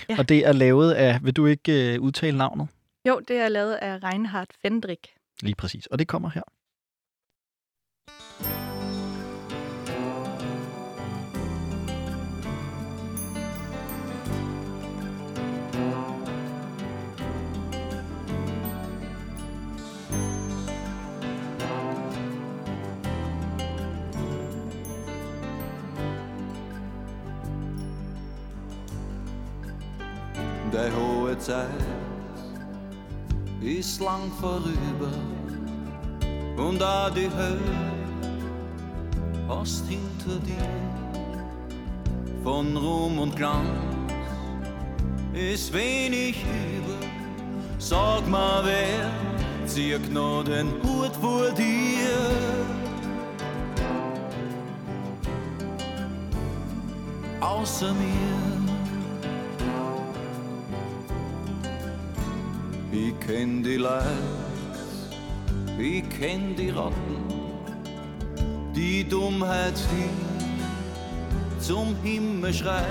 ja. 0.09 0.15
og 0.17 0.29
det 0.29 0.47
er 0.47 0.51
lavet 0.51 0.91
af, 0.91 1.19
vil 1.23 1.33
du 1.33 1.45
ikke 1.45 1.97
uh, 1.99 2.05
udtale 2.05 2.37
navnet? 2.37 2.67
Jo, 3.07 3.21
det 3.27 3.37
er 3.37 3.49
lavet 3.49 3.73
af 3.73 4.03
Reinhard 4.03 4.47
Fendrik. 4.61 5.07
Lige 5.41 5.55
præcis, 5.55 5.85
og 5.85 5.99
det 5.99 6.07
kommer 6.07 6.29
her. 6.29 6.41
Der 30.71 30.89
hohe 30.95 31.37
Zeit 31.37 31.67
ist 33.61 33.99
lang 33.99 34.31
vorüber 34.39 35.11
und 36.57 36.79
da 36.79 37.09
die 37.09 37.29
Höhe 37.29 37.91
hast 39.49 39.85
hinter 39.87 40.39
dir 40.45 41.11
von 42.43 42.77
Ruhm 42.77 43.19
und 43.19 43.35
Glanz 43.35 43.67
ist 45.33 45.73
wenig 45.73 46.43
über. 46.77 46.97
Sag 47.77 48.27
mal, 48.29 48.63
wer 48.63 49.67
zieht 49.67 50.11
noch 50.11 50.43
den 50.43 50.67
Hut 50.83 51.15
vor 51.19 51.49
dir? 51.51 52.17
Außer 57.39 57.93
mir. 57.93 58.60
Kenn 63.25 63.63
die 63.63 63.77
Leid, 63.77 64.05
ich 65.77 66.03
kenn 66.09 66.55
die 66.55 66.69
Ratten, 66.69 67.17
die 68.75 69.03
Dummheit, 69.03 69.77
die 69.91 71.61
zum 71.61 71.95
Himmel 72.03 72.53
schreit. 72.53 72.85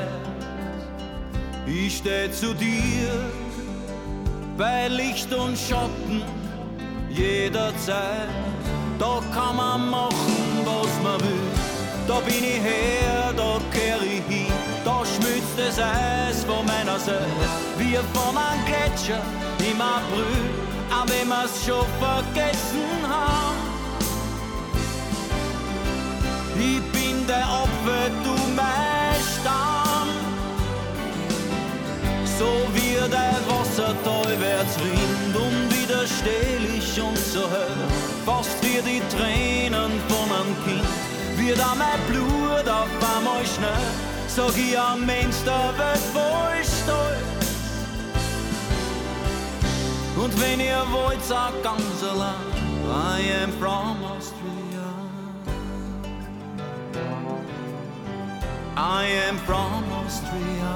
Ich 1.67 1.99
steh 1.99 2.31
zu 2.33 2.55
dir 2.55 3.11
bei 4.57 4.89
Licht 4.89 5.33
und 5.35 5.57
Schatten 5.57 6.23
jederzeit. 7.11 8.29
Da 8.99 9.21
kann 9.35 9.57
man 9.57 9.91
machen, 9.91 10.65
was 10.65 11.03
man 11.03 11.21
will. 11.21 11.51
Da 12.07 12.19
bin 12.21 12.43
ich 12.43 12.61
her, 12.61 13.33
da 13.37 13.61
kehr 13.73 13.99
ich 14.03 14.35
hin, 14.35 14.53
da 14.85 15.03
schmützt 15.05 15.59
es 15.59 15.79
Eis, 15.79 16.45
wo 16.49 16.63
Männer 16.63 16.99
sind. 16.99 17.19
Wir 17.79 18.01
von 18.13 18.37
einem 18.37 18.65
Gletscher 18.67 19.23
immer 19.81 20.03
auch 20.91 21.07
wenn 21.09 21.29
wir's 21.29 21.65
schon 21.65 21.87
vergessen 21.99 23.09
haben. 23.09 23.57
Ich 26.59 26.83
bin 26.93 27.27
der 27.27 27.47
Opfer, 27.63 28.11
du 28.25 28.35
mein 28.55 29.17
Stamm. 29.35 30.09
So 32.39 32.51
wie 32.75 32.97
der 33.09 33.37
Wasserteufelswind 33.49 35.35
unwiderstehlich 35.35 37.01
und 37.01 37.19
so 37.19 37.41
hell, 37.41 37.81
fast 38.27 38.63
wie 38.63 38.83
die 38.83 39.03
Tränen 39.17 39.93
von 40.09 40.29
einem 40.37 40.55
Kind, 40.65 40.93
wird 41.37 41.59
da 41.59 41.75
mein 41.75 42.01
Blut 42.09 42.69
auf 42.69 42.91
einmal 43.17 43.45
schnell, 43.47 43.89
sag 44.29 44.57
ich 44.57 44.79
am 44.79 45.07
Mensch 45.07 45.37
der 45.45 45.73
Welt, 45.79 46.61
ich 46.61 46.69
stolz. 46.69 47.40
Und 50.23 50.39
wenn 50.39 50.61
ihr 50.61 50.85
wollt, 50.93 51.25
sag 51.25 51.63
ganz 51.63 52.03
allein, 52.03 52.35
I 52.87 53.43
am 53.43 53.53
from 53.53 53.97
Austria. 54.05 54.87
I 58.77 59.07
am 59.29 59.39
from 59.39 59.83
Austria. 60.05 60.73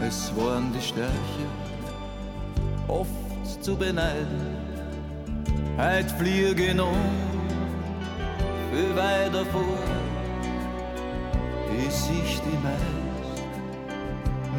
Es 0.00 0.30
waren 0.36 0.70
die 0.74 0.82
Stärke, 0.82 1.46
oft 2.88 3.62
zu 3.62 3.74
beneiden. 3.74 4.56
Heut 5.78 6.10
fliege 6.18 6.74
noch 6.74 6.92
viel 8.70 8.94
weiter 8.94 9.46
vor. 9.46 9.78
Ich 11.78 11.94
sich 11.94 12.40
die 12.42 12.58
meist 12.62 13.01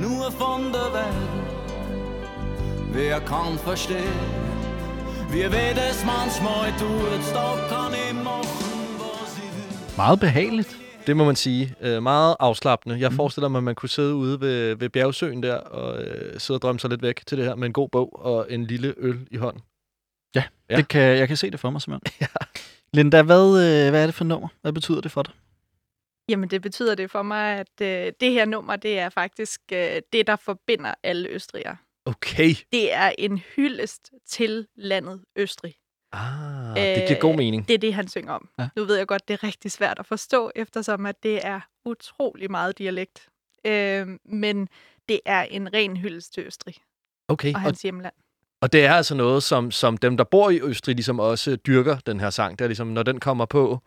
nur 0.01 0.31
von 0.31 0.61
der 0.73 0.89
Welt. 0.93 1.29
Wer 2.93 3.19
kann 3.19 3.57
verstehen, 3.57 4.19
wie 5.31 5.51
weh 5.51 5.73
das 5.73 6.05
manchmal 6.05 6.71
tut, 6.77 7.33
da 7.33 7.47
kann 7.69 7.93
ich 7.93 8.13
machen, 8.13 8.99
was 8.99 9.37
ich 9.37 9.51
will. 9.55 9.97
Meget 9.97 10.19
behageligt. 10.19 10.77
Det 11.07 11.17
må 11.17 11.23
man 11.25 11.35
sige. 11.35 11.75
Øh, 11.81 12.03
meget 12.03 12.35
afslappende. 12.39 12.99
Jeg 12.99 13.09
mm. 13.09 13.15
forestiller 13.15 13.47
mig, 13.47 13.57
at 13.57 13.63
man 13.63 13.75
kunne 13.75 13.89
sidde 13.89 14.15
ude 14.15 14.41
ved, 14.41 14.75
ved 14.75 14.89
bjergsøen 14.89 15.43
der 15.43 15.55
og 15.55 16.03
øh, 16.03 16.39
sidde 16.39 16.57
og 16.57 16.61
drømme 16.61 16.79
sig 16.79 16.89
lidt 16.89 17.01
væk 17.01 17.25
til 17.25 17.37
det 17.37 17.45
her 17.45 17.55
med 17.55 17.67
en 17.67 17.73
god 17.73 17.89
bog 17.89 18.25
og 18.25 18.45
en 18.49 18.65
lille 18.65 18.93
øl 18.97 19.27
i 19.31 19.37
hånden. 19.37 19.61
Ja, 20.35 20.43
Ja. 20.69 20.75
ja. 20.75 20.77
Det 20.77 20.87
kan, 20.87 21.01
jeg 21.01 21.27
kan 21.27 21.37
se 21.37 21.51
det 21.51 21.59
for 21.59 21.69
mig 21.69 21.81
simpelthen. 21.81 22.13
ja. 22.21 22.27
Linda, 22.93 23.21
hvad, 23.21 23.47
øh, 23.47 23.89
hvad 23.89 24.01
er 24.01 24.05
det 24.05 24.15
for 24.15 24.23
nummer? 24.23 24.47
Hvad 24.61 24.73
betyder 24.73 25.01
det 25.01 25.11
for 25.11 25.23
dig? 25.23 25.33
Jamen, 26.29 26.49
det 26.49 26.61
betyder 26.61 26.95
det 26.95 27.11
for 27.11 27.21
mig, 27.21 27.59
at 27.59 27.81
øh, 27.81 28.13
det 28.19 28.31
her 28.31 28.45
nummer, 28.45 28.75
det 28.75 28.99
er 28.99 29.09
faktisk 29.09 29.61
øh, 29.73 30.01
det, 30.13 30.27
der 30.27 30.35
forbinder 30.35 30.93
alle 31.03 31.29
østrigere. 31.29 31.77
Okay. 32.05 32.55
Det 32.71 32.93
er 32.93 33.11
en 33.17 33.37
hyldest 33.55 34.11
til 34.27 34.67
landet 34.75 35.23
Østrig. 35.35 35.75
Ah, 36.11 36.75
det 36.75 37.07
giver 37.07 37.19
god 37.19 37.35
mening. 37.35 37.67
Det 37.67 37.73
er 37.73 37.77
det, 37.77 37.93
han 37.93 38.07
synger 38.07 38.33
om. 38.33 38.49
Ja. 38.59 38.69
Nu 38.75 38.83
ved 38.85 38.97
jeg 38.97 39.07
godt, 39.07 39.27
det 39.27 39.33
er 39.33 39.43
rigtig 39.43 39.71
svært 39.71 39.99
at 39.99 40.05
forstå, 40.05 40.51
eftersom 40.55 41.05
at 41.05 41.23
det 41.23 41.45
er 41.45 41.59
utrolig 41.85 42.51
meget 42.51 42.77
dialekt. 42.77 43.27
Øh, 43.65 44.07
men 44.25 44.67
det 45.09 45.19
er 45.25 45.43
en 45.43 45.73
ren 45.73 45.97
hyldest 45.97 46.33
til 46.33 46.43
Østrig 46.45 46.75
Okay, 47.27 47.49
og 47.49 47.55
og, 47.55 47.61
hans 47.61 47.81
hjemland. 47.81 48.13
og 48.61 48.73
det 48.73 48.85
er 48.85 48.93
altså 48.93 49.15
noget, 49.15 49.43
som, 49.43 49.71
som 49.71 49.97
dem, 49.97 50.17
der 50.17 50.23
bor 50.23 50.49
i 50.49 50.61
Østrig, 50.61 50.95
ligesom 50.95 51.19
også 51.19 51.55
dyrker 51.55 51.97
den 51.97 52.19
her 52.19 52.29
sang. 52.29 52.59
Det 52.59 52.65
er 52.65 52.69
ligesom, 52.69 52.87
når 52.87 53.03
den 53.03 53.19
kommer 53.19 53.45
på 53.45 53.79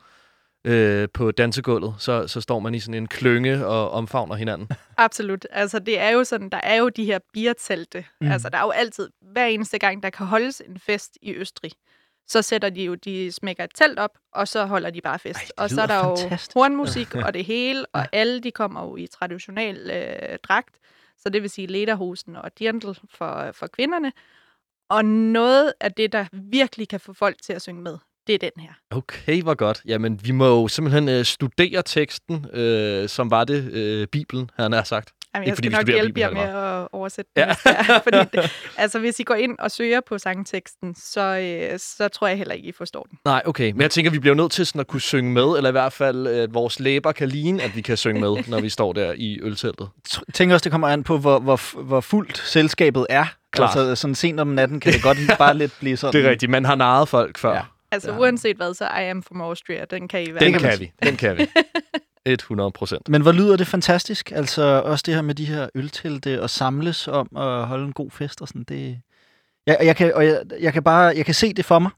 øh, 0.65 1.09
på 1.15 1.31
dansegulvet, 1.31 1.95
så, 1.99 2.29
så 2.29 2.41
står 2.41 2.59
man 2.59 2.75
i 2.75 2.81
sådan 2.81 2.95
en 2.95 3.07
klynge 3.09 3.67
og 3.67 3.91
omfavner 3.91 4.35
hinanden. 4.35 4.69
Absolut. 4.97 5.47
Altså, 5.51 5.79
det 5.79 5.99
er 6.01 6.09
jo 6.11 6.25
sådan, 6.25 6.49
der 6.51 6.61
er 6.63 6.75
jo 6.75 6.89
de 6.89 7.05
her 7.05 7.19
biertelte. 7.33 8.05
Mm. 8.21 8.31
Altså, 8.31 8.49
der 8.49 8.59
er 8.59 8.63
jo 8.63 8.71
altid, 8.71 9.11
hver 9.21 9.47
eneste 9.47 9.79
gang, 9.79 10.03
der 10.03 10.11
kan 10.11 10.27
holdes 10.27 10.63
en 10.69 10.79
fest 10.79 11.19
i 11.23 11.35
Østrig, 11.35 11.73
så 12.29 12.43
sætter 12.43 12.71
de 12.71 12.85
jo, 12.85 12.95
de 12.95 13.33
smækker 13.33 13.65
et 13.65 13.71
telt 13.75 13.99
op, 13.99 14.19
og 14.33 14.49
så 14.49 14.65
holder 14.67 14.91
de 14.91 15.01
bare 15.01 15.19
fest. 15.19 15.39
Ej, 15.39 15.45
det 15.45 15.53
og 15.57 15.71
så 15.71 15.83
er 15.83 15.87
der 15.87 15.97
jo 16.09 16.17
fantastisk. 16.17 16.55
hornmusik 16.55 17.15
og 17.15 17.35
det 17.35 17.45
hele, 17.45 17.87
og 17.93 18.01
Ja. 18.01 18.07
alle 18.13 18.41
de 18.41 18.51
kommer 18.51 18.85
jo 18.85 18.97
i 18.97 19.07
traditionel 19.07 19.91
øh, 19.91 20.39
dragt. 20.43 20.77
Så 21.19 21.29
det 21.29 21.43
vil 21.43 21.51
sige 21.51 21.67
lederhosen 21.67 22.37
og 22.37 22.59
dirndl 22.59 22.93
for, 23.11 23.51
for 23.53 23.67
kvinderne. 23.67 24.13
Og 24.89 25.05
noget 25.05 25.73
af 25.81 25.93
det, 25.93 26.13
der 26.13 26.25
virkelig 26.33 26.89
kan 26.89 27.01
få 27.01 27.13
folk 27.13 27.43
til 27.43 27.53
at 27.53 27.63
synge 27.63 27.83
med, 27.83 27.99
det 28.27 28.35
er 28.35 28.39
den 28.39 28.63
her. 28.63 28.71
Okay, 28.91 29.43
hvor 29.43 29.55
godt. 29.55 29.83
Jamen, 29.87 30.21
vi 30.25 30.31
må 30.31 30.47
jo 30.47 30.69
simpelthen 30.69 31.09
øh, 31.09 31.25
studere 31.25 31.83
teksten, 31.87 32.47
øh, 32.53 33.09
som 33.09 33.31
var 33.31 33.45
det 33.45 33.73
øh, 33.73 34.07
Bibelen, 34.07 34.51
han 34.57 34.73
har 34.73 34.83
sagt. 34.85 35.13
Jamen, 35.35 35.45
Ikke 35.45 35.51
jeg 35.51 35.57
fordi 35.57 35.69
skal 35.71 35.87
vi 35.87 35.93
nok 35.93 36.01
hjælpe 36.03 36.21
jer 36.21 36.29
Bibelen, 36.29 36.49
med 36.53 36.63
at 36.83 36.89
oversætte 36.93 37.31
Ja. 37.37 37.47
ja. 37.47 37.49
det. 37.49 37.57
hvis 37.57 37.63
det 37.65 37.95
er, 37.95 38.01
fordi 38.03 38.19
det, 38.33 38.51
altså, 38.77 38.99
hvis 38.99 39.21
I 39.21 39.23
går 39.23 39.35
ind 39.35 39.57
og 39.59 39.71
søger 39.71 40.01
på 40.09 40.19
sangteksten, 40.19 40.95
så, 40.95 41.21
øh, 41.21 41.79
så 41.79 42.09
tror 42.09 42.27
jeg 42.27 42.39
heller 42.39 42.55
ikke, 42.55 42.69
I 42.69 42.73
forstår 42.73 43.03
den. 43.11 43.19
Nej, 43.25 43.43
okay. 43.47 43.71
Men 43.73 43.81
jeg 43.81 43.91
tænker, 43.91 44.11
vi 44.11 44.19
bliver 44.19 44.35
nødt 44.35 44.53
til 44.53 44.67
sådan 44.67 44.81
at 44.81 44.87
kunne 44.87 45.01
synge 45.01 45.33
med, 45.33 45.57
eller 45.57 45.69
i 45.69 45.73
hvert 45.73 45.93
fald, 45.93 46.27
at 46.27 46.55
vores 46.55 46.81
læber 46.81 47.13
kan 47.13 47.29
ligne, 47.29 47.63
at 47.63 47.77
vi 47.77 47.81
kan 47.81 47.97
synge 47.97 48.21
med, 48.21 48.37
når 48.49 48.61
vi 48.61 48.69
står 48.69 48.93
der 48.93 49.13
i 49.17 49.39
ølteltet. 49.43 49.89
Jeg 50.27 50.35
tænker 50.35 50.55
også, 50.55 50.65
det 50.65 50.73
kommer 50.73 50.89
an 50.89 51.05
på, 51.05 51.19
hvor, 51.19 51.39
hvor, 51.39 51.83
hvor 51.83 52.01
fuldt 52.01 52.39
selskabet 52.39 53.07
er. 53.11 53.25
Klart. 53.53 53.77
Altså, 53.77 53.95
sådan 53.95 54.15
sent 54.15 54.41
om 54.41 54.47
natten 54.49 54.81
kan 54.81 54.93
det 54.93 55.03
godt 55.03 55.19
bare 55.39 55.55
lidt 55.57 55.73
blive 55.81 55.97
sådan. 55.97 56.13
Det 56.21 56.27
er 56.27 56.31
rigtigt. 56.31 56.51
Man 56.51 56.65
har 56.65 56.75
naret 56.75 57.09
folk 57.09 57.39
før. 57.39 57.55
Ja. 57.55 57.63
Ja. 57.97 58.09
Altså, 58.09 58.09
Ja. 58.11 58.15
ja. 58.15 58.21
uanset 58.21 58.57
hvad, 58.57 58.75
så 58.75 58.85
I 58.85 59.05
am 59.11 59.23
from 59.23 59.41
Austria, 59.41 59.85
den 59.85 60.09
kan 60.09 60.23
I 60.23 60.31
være. 60.35 60.41
Den 60.45 60.53
kan 60.53 60.61
kan, 60.61 60.81
vi. 60.81 60.93
Den 61.03 61.17
kan 61.17 61.39
vi. 61.39 61.47
100 62.27 62.71
procent. 62.71 63.09
Men 63.09 63.23
hvor 63.23 63.33
lyder 63.33 63.57
det 63.57 63.67
fantastisk. 63.67 64.33
Altså 64.33 64.63
også 64.85 65.03
det 65.07 65.15
her 65.15 65.23
med 65.23 65.35
de 65.35 65.45
her 65.45 65.69
øltelte 65.75 66.43
og 66.43 66.51
samles 66.51 67.09
om 67.09 67.29
at 67.37 67.67
holde 67.67 67.85
en 67.85 67.93
god 67.93 68.11
fest 68.11 68.43
og 68.43 68.49
sådan. 68.49 68.63
Det, 68.63 69.01
jeg, 69.67 69.79
jeg, 69.83 69.97
kan, 69.97 70.15
og 70.15 70.27
jeg, 70.27 70.43
jeg 70.61 70.73
kan 70.73 70.83
bare 70.83 71.03
jeg 71.17 71.25
kan 71.25 71.35
se 71.35 71.53
det 71.53 71.65
for 71.65 71.79
mig. 71.79 71.91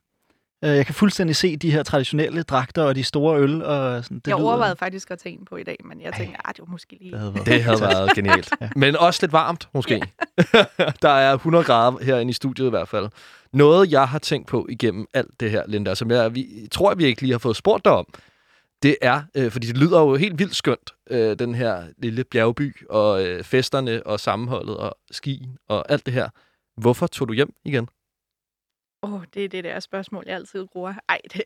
Øh, 0.65 0.71
Jeg 0.71 0.87
kan 0.87 0.95
fuldstændig 0.95 1.37
se 1.37 1.57
de 1.57 1.71
her 1.71 1.83
traditionelle 1.83 2.43
dragter 2.43 2.83
og 2.83 2.95
de 2.95 3.05
store 3.05 3.39
øl. 3.41 3.63
Og 3.63 4.05
sådan, 4.05 4.19
det 4.19 4.27
jeg 4.27 4.37
lyder, 4.37 4.47
overvejede 4.49 4.77
faktisk 4.77 5.11
at 5.11 5.19
tage 5.19 5.33
en 5.39 5.45
på 5.45 5.57
i 5.57 5.63
dag, 5.63 5.77
men 5.85 6.01
jeg 6.01 6.13
tænkte, 6.15 6.37
at 6.49 6.57
det 6.57 6.61
var 6.67 6.73
måske 6.73 6.97
lige... 7.01 7.13
Det 7.13 7.21
havde 7.21 7.35
været. 7.35 7.47
Det 7.47 7.63
havde 7.63 7.81
været 7.81 8.15
genialt. 8.17 8.51
Men 8.77 8.97
også 8.97 9.19
lidt 9.23 9.33
varmt, 9.33 9.69
måske. 9.75 10.03
der 11.03 11.09
er 11.11 11.35
100 11.35 11.65
grader 11.65 12.05
herinde 12.05 12.31
i 12.31 12.33
studiet 12.33 12.67
i 12.67 12.71
hvert 12.71 12.89
fald. 12.89 13.09
Noget, 13.53 13.93
jeg 13.93 14.09
har 14.09 14.19
tænkt 14.19 14.49
på 14.49 14.67
igennem 14.69 15.07
alt 15.15 15.41
det 15.41 15.51
her, 15.51 15.63
Linda, 15.67 15.95
som 15.95 16.11
jeg 16.11 16.35
vi, 16.35 16.69
tror, 16.73 16.95
vi 16.95 17.05
ikke 17.05 17.23
lige 17.23 17.33
har 17.33 17.39
fået 17.39 17.57
spurgt 17.57 17.85
dig 17.85 17.93
om, 17.93 18.07
det 18.83 18.97
er, 19.03 19.23
øh, 19.35 19.51
fordi 19.51 19.67
det 19.67 19.77
lyder 19.77 20.01
jo 20.01 20.15
helt 20.15 20.39
vildt 20.39 20.57
skønt, 20.57 20.95
øh, 21.11 21.39
den 21.39 21.55
her 21.55 21.87
lille 21.99 22.25
bjergby, 22.25 22.87
og 22.91 23.27
øh, 23.27 23.45
festerne, 23.45 24.07
og 24.07 24.21
sammenholdet, 24.21 24.77
og 24.77 24.99
skien, 25.11 25.59
og 25.69 25.93
alt 25.93 26.07
det 26.07 26.15
her. 26.15 26.29
Hvorfor 26.77 27.07
tog 27.07 27.29
du 27.29 27.33
hjem 27.33 27.53
igen? 27.65 27.89
Åh, 29.03 29.15
oh, 29.15 29.23
det 29.35 29.45
er 29.45 29.49
det 29.49 29.65
der 29.65 29.81
spørgsmål, 29.81 30.25
jeg 30.27 30.35
altid 30.35 30.67
bruger. 30.73 30.95
Ej, 31.09 31.21
det... 31.33 31.43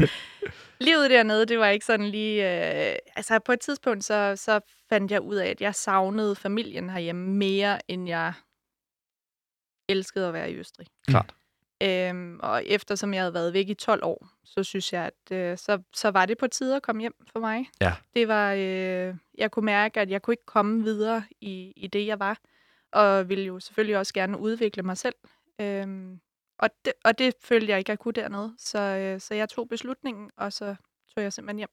Livet 0.86 1.10
dernede, 1.10 1.46
det 1.46 1.58
var 1.58 1.68
ikke 1.68 1.86
sådan 1.86 2.06
lige... 2.06 2.42
Øh... 2.42 2.96
Altså, 3.16 3.38
på 3.38 3.52
et 3.52 3.60
tidspunkt, 3.60 4.04
så, 4.04 4.36
så 4.36 4.60
fandt 4.88 5.12
jeg 5.12 5.20
ud 5.20 5.36
af, 5.36 5.48
at 5.48 5.60
jeg 5.60 5.74
savnede 5.74 6.36
familien 6.36 6.90
herhjemme 6.90 7.34
mere, 7.34 7.90
end 7.90 8.08
jeg 8.08 8.32
elskede 9.88 10.28
at 10.28 10.34
være 10.34 10.50
i 10.50 10.56
Østrig. 10.56 10.86
Klart. 11.08 11.34
Øhm, 11.82 12.40
og 12.42 12.66
eftersom 12.66 13.14
jeg 13.14 13.22
havde 13.22 13.34
været 13.34 13.52
væk 13.52 13.68
i 13.68 13.74
12 13.74 14.04
år, 14.04 14.28
så 14.44 14.62
synes 14.62 14.92
jeg, 14.92 15.04
at 15.06 15.36
øh, 15.36 15.58
så, 15.58 15.82
så 15.94 16.08
var 16.08 16.26
det 16.26 16.38
på 16.38 16.46
tide 16.46 16.76
at 16.76 16.82
komme 16.82 17.00
hjem 17.00 17.14
for 17.32 17.40
mig. 17.40 17.66
Ja. 17.80 17.94
Det 18.14 18.28
var, 18.28 18.52
øh, 18.52 19.14
jeg 19.38 19.50
kunne 19.50 19.64
mærke, 19.64 20.00
at 20.00 20.10
jeg 20.10 20.22
kunne 20.22 20.34
ikke 20.34 20.46
komme 20.46 20.82
videre 20.82 21.24
i, 21.40 21.72
i 21.76 21.86
det, 21.86 22.06
jeg 22.06 22.18
var, 22.18 22.38
og 22.92 23.28
ville 23.28 23.44
jo 23.44 23.60
selvfølgelig 23.60 23.98
også 23.98 24.14
gerne 24.14 24.38
udvikle 24.38 24.82
mig 24.82 24.98
selv. 24.98 25.14
Øhm, 25.60 26.20
og, 26.58 26.70
det, 26.84 26.92
og 27.04 27.18
det 27.18 27.34
følte 27.40 27.70
jeg 27.70 27.78
ikke, 27.78 27.90
jeg 27.90 27.98
kunne 27.98 28.12
dernede. 28.12 28.54
Så, 28.58 28.78
øh, 28.78 29.20
så 29.20 29.34
jeg 29.34 29.48
tog 29.48 29.68
beslutningen, 29.68 30.30
og 30.36 30.52
så 30.52 30.74
tog 31.14 31.22
jeg 31.22 31.32
simpelthen 31.32 31.58
hjem. 31.58 31.70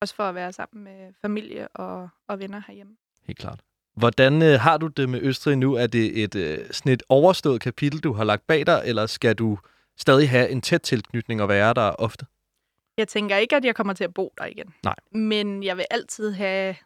Også 0.00 0.14
for 0.14 0.24
at 0.24 0.34
være 0.34 0.52
sammen 0.52 0.84
med 0.84 1.12
familie 1.20 1.68
og, 1.68 2.08
og 2.28 2.38
venner 2.38 2.62
herhjemme. 2.66 2.96
Helt 3.26 3.38
klart. 3.38 3.64
Hvordan 3.96 4.42
øh, 4.42 4.60
har 4.60 4.76
du 4.76 4.86
det 4.86 5.08
med 5.08 5.20
Østrig 5.22 5.56
nu? 5.56 5.74
Er 5.74 5.86
det 5.86 6.22
et 6.24 6.34
øh, 6.34 6.66
sådan 6.70 6.92
et 6.92 7.02
overstået 7.08 7.60
kapitel, 7.60 8.00
du 8.00 8.12
har 8.12 8.24
lagt 8.24 8.46
bag 8.46 8.66
dig, 8.66 8.82
eller 8.84 9.06
skal 9.06 9.34
du 9.34 9.58
stadig 9.98 10.30
have 10.30 10.48
en 10.48 10.60
tæt 10.60 10.82
tilknytning 10.82 11.42
og 11.42 11.48
være 11.48 11.74
der 11.74 11.90
ofte? 11.90 12.26
Jeg 12.96 13.08
tænker 13.08 13.36
ikke, 13.36 13.56
at 13.56 13.64
jeg 13.64 13.74
kommer 13.74 13.92
til 13.92 14.04
at 14.04 14.14
bo 14.14 14.32
der 14.38 14.44
igen. 14.44 14.74
Nej. 14.84 14.94
Men 15.12 15.62
jeg 15.62 15.76
vil 15.76 15.84
altid 15.90 16.32
have 16.32 16.76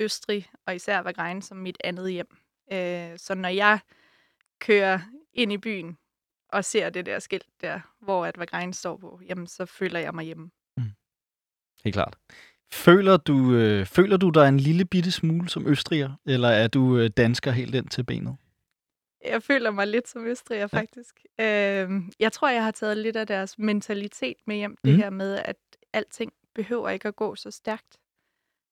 Østrig, 0.00 0.50
og 0.66 0.74
især 0.74 1.00
Vagrein, 1.00 1.42
som 1.42 1.56
mit 1.56 1.76
andet 1.84 2.12
hjem. 2.12 2.36
Øh, 2.72 3.18
så 3.18 3.34
når 3.34 3.48
jeg 3.48 3.78
kører 4.60 4.98
ind 5.32 5.52
i 5.52 5.58
byen 5.58 5.98
og 6.48 6.64
ser 6.64 6.90
det 6.90 7.06
der 7.06 7.18
skilt 7.18 7.46
der, 7.60 7.80
hvor 8.00 8.26
at 8.26 8.38
Vagrein 8.38 8.72
står 8.72 8.96
på, 8.96 9.20
jamen 9.28 9.46
så 9.46 9.66
føler 9.66 10.00
jeg 10.00 10.14
mig 10.14 10.24
hjemme. 10.24 10.50
Helt 11.84 11.94
klart. 11.94 12.16
Føler 12.72 13.16
du, 13.16 13.54
øh, 13.54 13.86
føler 13.86 14.16
du 14.16 14.30
dig 14.30 14.48
en 14.48 14.60
lille 14.60 14.84
bitte 14.84 15.10
smule 15.12 15.48
som 15.48 15.66
østriger, 15.66 16.12
eller 16.26 16.48
er 16.48 16.68
du 16.68 16.98
øh, 16.98 17.10
dansker 17.16 17.50
helt 17.50 17.74
ind 17.74 17.88
til 17.88 18.04
benet? 18.04 18.36
Jeg 19.24 19.42
føler 19.42 19.70
mig 19.70 19.86
lidt 19.86 20.08
som 20.08 20.26
østriger, 20.26 20.66
faktisk. 20.66 21.14
Øh, 21.40 21.90
jeg 22.20 22.32
tror, 22.32 22.48
jeg 22.50 22.64
har 22.64 22.70
taget 22.70 22.96
lidt 22.96 23.16
af 23.16 23.26
deres 23.26 23.58
mentalitet 23.58 24.36
med 24.46 24.56
hjem. 24.56 24.76
Det 24.84 24.92
Mhm. 24.92 25.02
her 25.02 25.10
med, 25.10 25.38
at 25.44 25.56
alting 25.92 26.32
behøver 26.54 26.88
ikke 26.88 27.08
at 27.08 27.16
gå 27.16 27.34
så 27.34 27.50
stærkt. 27.50 27.96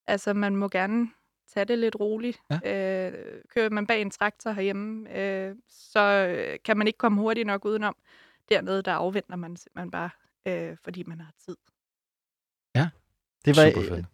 Altså, 0.07 0.33
man 0.33 0.55
må 0.55 0.69
gerne 0.69 1.09
tage 1.53 1.65
det 1.65 1.77
lidt 1.79 1.95
roligt. 1.99 2.39
Ja. 2.63 3.07
Øh, 3.09 3.13
kører 3.55 3.69
man 3.69 3.87
bag 3.87 4.01
en 4.01 4.11
traktor 4.11 4.51
herhjemme, 4.51 5.17
øh, 5.19 5.55
så 5.69 5.99
øh, 5.99 6.59
kan 6.65 6.77
man 6.77 6.87
ikke 6.87 6.97
komme 6.97 7.21
hurtigt 7.21 7.47
nok 7.47 7.65
udenom. 7.65 7.95
Dernede, 8.49 8.81
der 8.81 8.91
afventer 8.93 9.35
man 9.35 9.55
simpelthen 9.57 9.91
bare, 9.91 10.09
øh, 10.47 10.77
fordi 10.83 11.03
man 11.07 11.19
har 11.19 11.31
tid. 11.45 11.55
Det 13.45 13.57
var, 13.57 13.63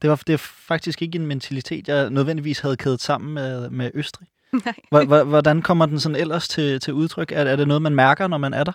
det, 0.01 0.09
var, 0.09 0.15
det 0.27 0.33
er 0.33 0.37
faktisk 0.37 1.01
ikke 1.01 1.15
en 1.15 1.25
mentalitet, 1.27 1.87
jeg 1.87 2.09
nødvendigvis 2.09 2.59
havde 2.59 2.77
kædet 2.77 3.01
sammen 3.01 3.33
med, 3.33 3.69
med 3.69 3.91
Østrig. 3.93 4.27
Nej. 4.53 4.73
Hvor- 4.89 5.05
hvor- 5.05 5.23
Hvordan 5.23 5.61
kommer 5.61 5.85
den 5.85 5.99
sådan 5.99 6.15
ellers 6.15 6.47
til, 6.47 6.79
til 6.79 6.93
udtryk? 6.93 7.31
Er, 7.31 7.35
er 7.43 7.55
det 7.55 7.67
noget, 7.67 7.81
man 7.81 7.95
mærker, 7.95 8.27
når 8.27 8.37
man 8.37 8.53
er 8.53 8.63
der? 8.63 8.71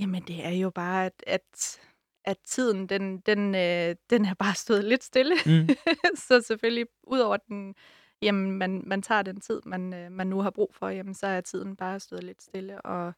Jamen, 0.00 0.22
det 0.22 0.46
er 0.46 0.50
jo 0.50 0.70
bare, 0.70 1.04
at, 1.06 1.12
at, 1.26 1.78
at 2.24 2.36
tiden, 2.46 2.86
den, 2.86 3.18
den, 3.18 3.54
øh, 3.54 3.94
den 4.10 4.24
er 4.24 4.34
bare 4.34 4.54
stået 4.54 4.84
lidt 4.84 5.04
stille. 5.04 5.34
Mm. 5.46 5.68
så 6.28 6.40
selvfølgelig, 6.46 6.86
udover 7.02 7.36
den, 7.36 7.74
jamen, 8.22 8.50
man, 8.58 8.82
man 8.86 9.02
tager 9.02 9.22
den 9.22 9.40
tid, 9.40 9.60
man, 9.66 9.94
øh, 9.94 10.12
man 10.12 10.26
nu 10.26 10.40
har 10.40 10.50
brug 10.50 10.74
for, 10.78 10.88
jamen, 10.88 11.14
så 11.14 11.26
er 11.26 11.40
tiden 11.40 11.76
bare 11.76 12.00
stået 12.00 12.24
lidt 12.24 12.42
stille, 12.42 12.82
og 12.82 13.12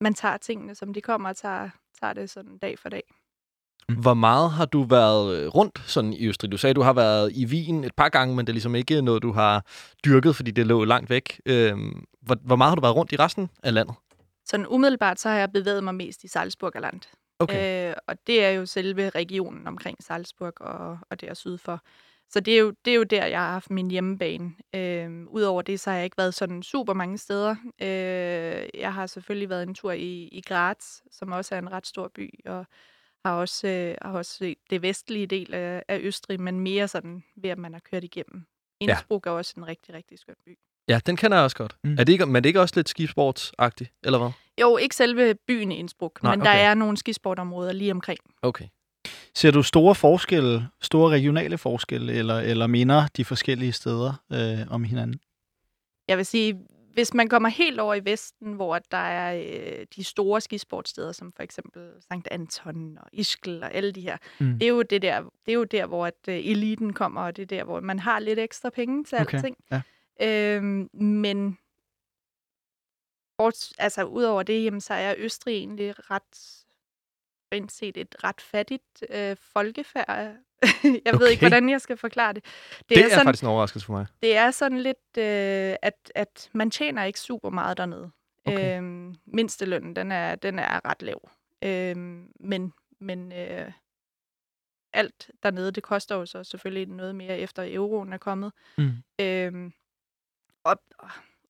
man 0.00 0.14
tager 0.14 0.36
tingene, 0.36 0.74
som 0.74 0.94
de 0.94 1.00
kommer, 1.00 1.28
og 1.28 1.36
tager, 1.36 1.70
tager 2.00 2.12
det 2.12 2.30
sådan 2.30 2.58
dag 2.58 2.78
for 2.78 2.88
dag. 2.88 3.02
Hvor 3.92 4.14
meget 4.14 4.50
har 4.50 4.64
du 4.64 4.82
været 4.82 5.36
øh, 5.36 5.48
rundt 5.48 5.82
sådan 5.86 6.12
i 6.12 6.28
Østrig? 6.28 6.52
Du 6.52 6.56
sagde, 6.56 6.74
du 6.74 6.82
har 6.82 6.92
været 6.92 7.32
i 7.32 7.46
Wien 7.46 7.84
et 7.84 7.94
par 7.96 8.08
gange, 8.08 8.36
men 8.36 8.46
det 8.46 8.50
er 8.50 8.54
ligesom 8.54 8.74
ikke 8.74 9.02
noget, 9.02 9.22
du 9.22 9.32
har 9.32 9.64
dyrket, 10.04 10.36
fordi 10.36 10.50
det 10.50 10.66
lå 10.66 10.84
langt 10.84 11.10
væk. 11.10 11.40
Øhm, 11.46 12.04
hvor, 12.22 12.36
hvor 12.42 12.56
meget 12.56 12.70
har 12.70 12.74
du 12.74 12.80
været 12.80 12.96
rundt 12.96 13.12
i 13.12 13.16
resten 13.16 13.50
af 13.62 13.74
landet? 13.74 13.94
Sådan 14.44 14.66
umiddelbart, 14.66 15.20
så 15.20 15.28
har 15.28 15.36
jeg 15.36 15.52
bevæget 15.52 15.84
mig 15.84 15.94
mest 15.94 16.24
i 16.24 16.28
Salzburgerland. 16.28 17.00
Okay. 17.38 17.90
Øh, 17.90 17.94
og 18.08 18.16
det 18.26 18.44
er 18.44 18.50
jo 18.50 18.66
selve 18.66 19.10
regionen 19.10 19.66
omkring 19.66 20.02
Salzburg 20.02 20.60
og, 20.60 20.98
og 21.10 21.20
der 21.20 21.34
syd 21.34 21.58
for. 21.58 21.80
Så 22.30 22.40
det 22.40 22.54
er, 22.54 22.58
jo, 22.58 22.72
det 22.84 22.90
er 22.90 22.94
jo 22.94 23.02
der, 23.02 23.26
jeg 23.26 23.40
har 23.40 23.52
haft 23.52 23.70
min 23.70 23.90
hjemmebane. 23.90 24.52
Øh, 24.74 25.26
Udover 25.26 25.62
det, 25.62 25.80
så 25.80 25.90
har 25.90 25.96
jeg 25.96 26.04
ikke 26.04 26.18
været 26.18 26.34
sådan 26.34 26.62
super 26.62 26.92
mange 26.92 27.18
steder. 27.18 27.56
Øh, 27.82 28.80
jeg 28.80 28.94
har 28.94 29.06
selvfølgelig 29.06 29.48
været 29.48 29.62
en 29.62 29.74
tur 29.74 29.92
i, 29.92 30.28
i 30.32 30.42
Graz, 30.48 31.00
som 31.10 31.32
også 31.32 31.54
er 31.54 31.58
en 31.58 31.72
ret 31.72 31.86
stor 31.86 32.10
by, 32.14 32.30
og 32.46 32.66
har 33.24 33.34
også, 33.34 33.68
øh, 33.68 33.94
har 34.02 34.12
også 34.12 34.32
set 34.32 34.58
det 34.70 34.82
vestlige 34.82 35.26
del 35.26 35.54
af, 35.54 35.82
af 35.88 35.98
Østrig, 36.02 36.40
men 36.40 36.60
mere 36.60 36.88
sådan 36.88 37.24
ved, 37.36 37.50
at 37.50 37.58
man 37.58 37.72
har 37.72 37.80
kørt 37.90 38.04
igennem. 38.04 38.46
Innsbruck 38.80 39.26
er 39.26 39.30
også 39.30 39.54
en 39.56 39.66
rigtig, 39.66 39.94
rigtig 39.94 40.18
skøn 40.18 40.34
by. 40.46 40.58
Ja, 40.88 41.00
den 41.06 41.16
kender 41.16 41.36
jeg 41.36 41.44
også 41.44 41.56
godt. 41.56 41.76
Mm. 41.84 41.92
Er 41.92 42.04
det 42.04 42.08
ikke, 42.08 42.26
men 42.26 42.36
er 42.36 42.40
det 42.40 42.48
ikke 42.48 42.60
også 42.60 42.76
lidt 42.76 42.88
skisportsagtigt, 42.88 43.92
eller 44.04 44.18
hvad? 44.18 44.30
Jo, 44.60 44.76
ikke 44.76 44.96
selve 44.96 45.34
byen 45.34 45.72
Innsbruck, 45.72 46.22
Nej, 46.22 46.36
men 46.36 46.44
der 46.44 46.50
okay. 46.50 46.64
er 46.64 46.74
nogle 46.74 46.96
skisportområder 46.96 47.72
lige 47.72 47.92
omkring. 47.92 48.18
Okay. 48.42 48.64
Ser 49.34 49.50
du 49.50 49.62
store 49.62 49.94
forskelle, 49.94 50.68
store 50.80 51.10
regionale 51.10 51.58
forskelle, 51.58 52.12
eller, 52.12 52.38
eller 52.38 52.66
minder 52.66 53.06
de 53.16 53.24
forskellige 53.24 53.72
steder 53.72 54.22
øh, 54.32 54.58
om 54.70 54.84
hinanden? 54.84 55.20
Jeg 56.08 56.16
vil 56.16 56.26
sige, 56.26 56.58
hvis 56.92 57.14
man 57.14 57.28
kommer 57.28 57.48
helt 57.48 57.80
over 57.80 57.94
i 57.94 58.04
Vesten, 58.04 58.52
hvor 58.52 58.78
der 58.78 58.96
er 58.96 59.42
øh, 59.80 59.86
de 59.96 60.04
store 60.04 60.40
skisportsteder, 60.40 61.12
som 61.12 61.32
for 61.32 61.42
eksempel 61.42 61.90
Sankt 62.08 62.28
Anton 62.30 62.98
og 63.00 63.08
Ischgl 63.12 63.62
og 63.62 63.74
alle 63.74 63.92
de 63.92 64.00
her, 64.00 64.16
Mm. 64.40 64.52
det 64.58 64.62
er 64.62 64.68
jo, 64.68 64.82
det 64.82 65.02
der, 65.02 65.20
det 65.22 65.52
er 65.52 65.52
jo 65.52 65.64
der, 65.64 65.86
hvor 65.86 66.06
at, 66.06 66.14
øh, 66.28 66.34
eliten 66.46 66.92
kommer, 66.92 67.20
og 67.20 67.36
det 67.36 67.42
er 67.42 67.46
der, 67.46 67.64
hvor 67.64 67.80
man 67.80 67.98
har 67.98 68.18
lidt 68.18 68.38
ekstra 68.38 68.70
penge 68.70 69.04
til 69.04 69.18
Okay, 69.20 69.36
alting. 69.36 69.56
ja. 69.70 69.82
Øhm, 70.56 70.88
men 70.94 71.58
bort, 73.38 73.68
altså, 73.78 74.04
udover 74.04 74.42
det, 74.42 74.64
jamen, 74.64 74.80
så 74.80 74.94
er 74.94 75.14
Østrig 75.18 75.54
egentlig 75.56 76.10
ret 76.10 76.64
rent 77.52 77.72
set 77.72 77.96
et 77.96 78.14
ret 78.24 78.40
fattigt 78.40 79.04
øh, 79.10 79.36
folkefærd. 79.40 80.06
jeg 80.84 81.00
okay. 81.06 81.18
ved 81.18 81.28
ikke, 81.28 81.42
hvordan 81.42 81.68
jeg 81.68 81.80
skal 81.80 81.96
forklare 81.96 82.32
det. 82.32 82.44
Det, 82.78 82.88
det 82.88 82.98
er, 82.98 83.08
sådan, 83.08 83.26
faktisk 83.26 83.42
en 83.42 83.48
overraskelse 83.48 83.86
for 83.86 83.92
mig. 83.92 84.06
det 84.22 84.36
er 84.36 84.50
sådan 84.50 84.78
lidt, 84.78 85.18
øh, 85.18 85.76
at, 85.82 86.12
at 86.14 86.50
man 86.52 86.70
tjener 86.70 87.04
ikke 87.04 87.20
super 87.20 87.50
meget 87.50 87.76
dernede. 87.76 88.10
Okay. 88.44 88.78
Øhm, 88.78 89.14
mindstelønnen, 89.26 89.96
den 89.96 90.12
er, 90.12 90.34
den 90.34 90.58
er 90.58 90.80
ret 90.84 91.02
lav. 91.02 91.30
Øhm, 91.62 92.28
men 92.40 92.72
men 92.98 93.32
øh, 93.32 93.72
alt 94.92 95.30
dernede, 95.42 95.72
det 95.72 95.82
koster 95.82 96.14
jo 96.14 96.26
så 96.26 96.44
selvfølgelig 96.44 96.88
noget 96.88 97.14
mere, 97.14 97.38
efter 97.38 97.74
euroen 97.74 98.12
er 98.12 98.18
kommet. 98.18 98.52
Mm. 98.78 98.92
Øhm, 99.20 99.72
og 100.64 100.80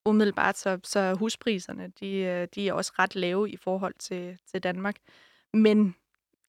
umiddelbart, 0.04 0.58
så, 0.58 0.80
så 0.84 1.00
er 1.00 1.14
huspriserne, 1.14 1.92
de, 2.00 2.16
øh, 2.16 2.48
de 2.54 2.68
er 2.68 2.72
også 2.72 2.92
ret 2.98 3.14
lave 3.14 3.50
i 3.50 3.56
forhold 3.56 3.94
til, 3.98 4.38
til 4.50 4.62
Danmark. 4.62 4.96
Men 5.54 5.94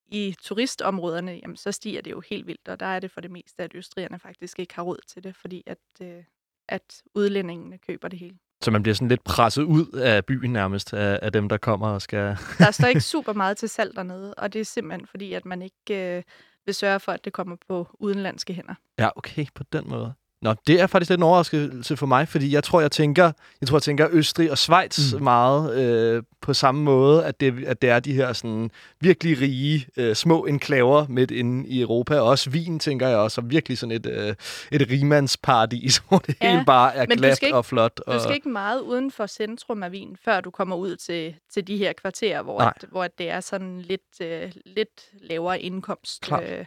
i 0.08 0.36
turistområderne, 0.42 1.32
jamen, 1.32 1.58
så 1.58 1.72
stiger 1.72 2.02
det 2.02 2.12
jo 2.12 2.22
helt 2.30 2.48
vildt, 2.48 2.68
og 2.68 2.80
der 2.80 2.86
er 2.86 3.00
det 3.00 3.12
for 3.12 3.22
det 3.22 3.32
meste, 3.32 3.64
at 3.64 3.72
østrigerne 3.76 4.20
faktisk 4.20 4.60
ikke 4.60 4.76
har 4.76 4.84
råd 4.84 5.00
til 5.08 5.24
det, 5.24 5.36
fordi 5.36 5.64
at, 5.68 5.78
øh, 6.02 6.24
at 6.68 7.02
udlændingene 7.16 7.78
køber 7.78 8.08
det 8.08 8.20
hele. 8.20 8.38
Så 8.62 8.72
man 8.72 8.84
bliver 8.84 8.96
sådan 8.96 9.08
lidt 9.08 9.24
presset 9.24 9.64
ud 9.64 9.92
af 9.92 10.26
byen 10.26 10.54
nærmest, 10.54 10.94
af, 10.94 11.20
af 11.22 11.32
dem, 11.32 11.50
der 11.50 11.58
kommer 11.58 11.88
og 11.88 12.02
skal... 12.02 12.38
Der 12.58 12.72
står 12.72 12.88
ikke 12.94 13.02
super 13.02 13.34
meget 13.34 13.58
til 13.58 13.70
salg 13.70 13.96
dernede, 13.96 14.34
og 14.34 14.54
det 14.54 14.62
er 14.62 14.66
simpelthen 14.66 15.08
fordi, 15.08 15.34
at 15.34 15.46
man 15.46 15.62
ikke 15.62 16.18
øh, 16.18 16.24
vil 16.66 16.76
sørge 16.76 17.00
for, 17.00 17.12
at 17.12 17.26
det 17.26 17.34
kommer 17.34 17.56
på 17.68 17.88
udenlandske 18.00 18.54
hænder. 18.54 18.76
Ja, 19.00 19.10
okay, 19.16 19.46
på 19.56 19.64
den 19.64 19.90
måde. 19.90 20.14
Nå, 20.42 20.54
det 20.68 20.82
er 20.82 20.88
faktisk 20.88 21.10
lidt 21.10 21.20
en 21.20 21.24
overraskelse 21.24 21.98
for 21.98 22.06
mig, 22.06 22.28
fordi 22.28 22.54
jeg 22.54 22.64
tror, 22.64 22.82
jeg 22.82 22.92
tænker, 22.92 23.32
jeg 23.62 23.68
tror, 23.68 23.78
jeg 23.78 23.82
tænker 23.84 24.08
Østrig 24.12 24.52
og 24.52 24.58
Schweiz 24.58 25.14
Mm. 25.14 25.18
mm. 25.18 25.24
meget 25.24 25.80
øh, 25.82 26.24
på 26.42 26.54
samme 26.54 26.84
måde, 26.84 27.26
at 27.26 27.40
det, 27.40 27.64
at 27.66 27.82
det 27.82 27.90
er 27.90 28.00
de 28.00 28.14
her 28.14 28.34
sådan 28.34 28.72
virkelig 29.00 29.42
rige, 29.42 29.88
øh, 29.98 30.16
små 30.16 30.46
enklaver 30.46 31.08
midt 31.08 31.32
inde 31.32 31.68
i 31.68 31.82
Europa. 31.82 32.20
Og 32.20 32.28
også 32.28 32.50
Wien, 32.50 32.80
tænker 32.80 33.08
jeg 33.08 33.18
også, 33.18 33.36
som 33.36 33.50
virkelig 33.52 33.78
sådan 33.78 33.96
et, 33.96 34.06
øh, 34.06 34.36
et 34.72 34.88
rimandsparadis, 34.90 35.98
hvor 36.08 36.18
det 36.18 36.36
Ja, 36.42 36.52
hele 36.52 36.66
bare 36.66 36.96
er 36.96 37.06
du 37.06 37.16
glat 37.16 37.44
ikke- 37.44 37.56
og 37.58 37.66
flot. 37.66 37.98
Du 37.98 38.04
Og, 38.12 38.22
skal 38.22 38.36
ikke 38.36 38.50
meget 38.50 38.80
uden 38.82 39.12
for 39.12 39.26
centrum 39.28 39.84
af 39.84 39.90
Wien, 39.90 40.18
før 40.26 40.42
du 40.42 40.52
kommer 40.52 40.76
ud 40.76 40.96
til, 40.96 41.36
til 41.54 41.68
de 41.68 41.78
her 41.78 41.94
kvarterer, 41.94 42.42
hvor, 42.42 42.60
Nej. 42.60 42.74
at, 42.76 42.86
hvor 42.92 43.08
det 43.08 43.30
er 43.30 43.40
sådan 43.40 43.82
lidt, 43.82 44.22
øh, 44.22 44.52
lidt 44.66 45.02
lavere 45.22 45.62
indkomst. 45.62 46.22
Klart. 46.22 46.44
Øh, 46.44 46.66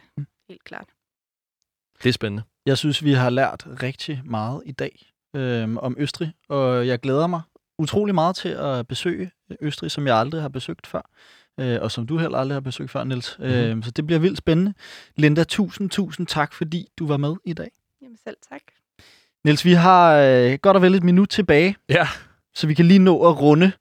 helt 0.49 0.63
klart. 0.63 0.87
Det 2.03 2.09
er 2.09 2.13
spændende. 2.13 2.43
Jeg 2.65 2.77
synes, 2.77 3.03
vi 3.03 3.13
har 3.13 3.29
lært 3.29 3.67
rigtig 3.83 4.21
meget 4.25 4.63
i 4.65 4.71
dag 4.71 5.05
øh, 5.35 5.75
om 5.75 5.95
Østrig, 5.99 6.33
og 6.49 6.87
jeg 6.87 6.99
glæder 6.99 7.27
mig 7.27 7.41
utrolig 7.79 8.15
meget 8.15 8.35
til 8.35 8.49
at 8.49 8.87
besøge 8.87 9.31
Østrig, 9.61 9.91
som 9.91 10.07
jeg 10.07 10.17
aldrig 10.17 10.41
har 10.41 10.49
besøgt 10.49 10.87
før, 10.87 11.01
øh, 11.59 11.79
og 11.81 11.91
som 11.91 12.07
du 12.07 12.17
heller 12.17 12.37
aldrig 12.37 12.55
har 12.55 12.59
besøgt 12.61 12.91
før, 12.91 13.03
Niels. 13.03 13.35
Mm-hmm. 13.39 13.53
Øh, 13.53 13.83
så 13.83 13.91
det 13.91 14.05
bliver 14.05 14.19
vildt 14.19 14.37
spændende. 14.37 14.73
Linda, 15.17 15.43
tusind, 15.43 15.89
tusind 15.89 16.27
tak, 16.27 16.53
fordi 16.53 16.87
du 16.99 17.07
var 17.07 17.17
med 17.17 17.35
i 17.45 17.53
dag. 17.53 17.69
Jamen 18.01 18.17
selv 18.23 18.37
tak. 18.51 18.61
Niels, 19.45 19.65
vi 19.65 19.73
har 19.73 20.15
øh, 20.17 20.53
godt 20.61 20.75
og 20.77 20.81
vel 20.81 20.95
et 20.95 21.03
minut 21.03 21.29
tilbage, 21.29 21.75
Ja. 21.89 22.07
så 22.55 22.67
vi 22.67 22.73
kan 22.73 22.85
lige 22.85 22.99
nå 22.99 23.29
at 23.29 23.41
runde, 23.41 23.71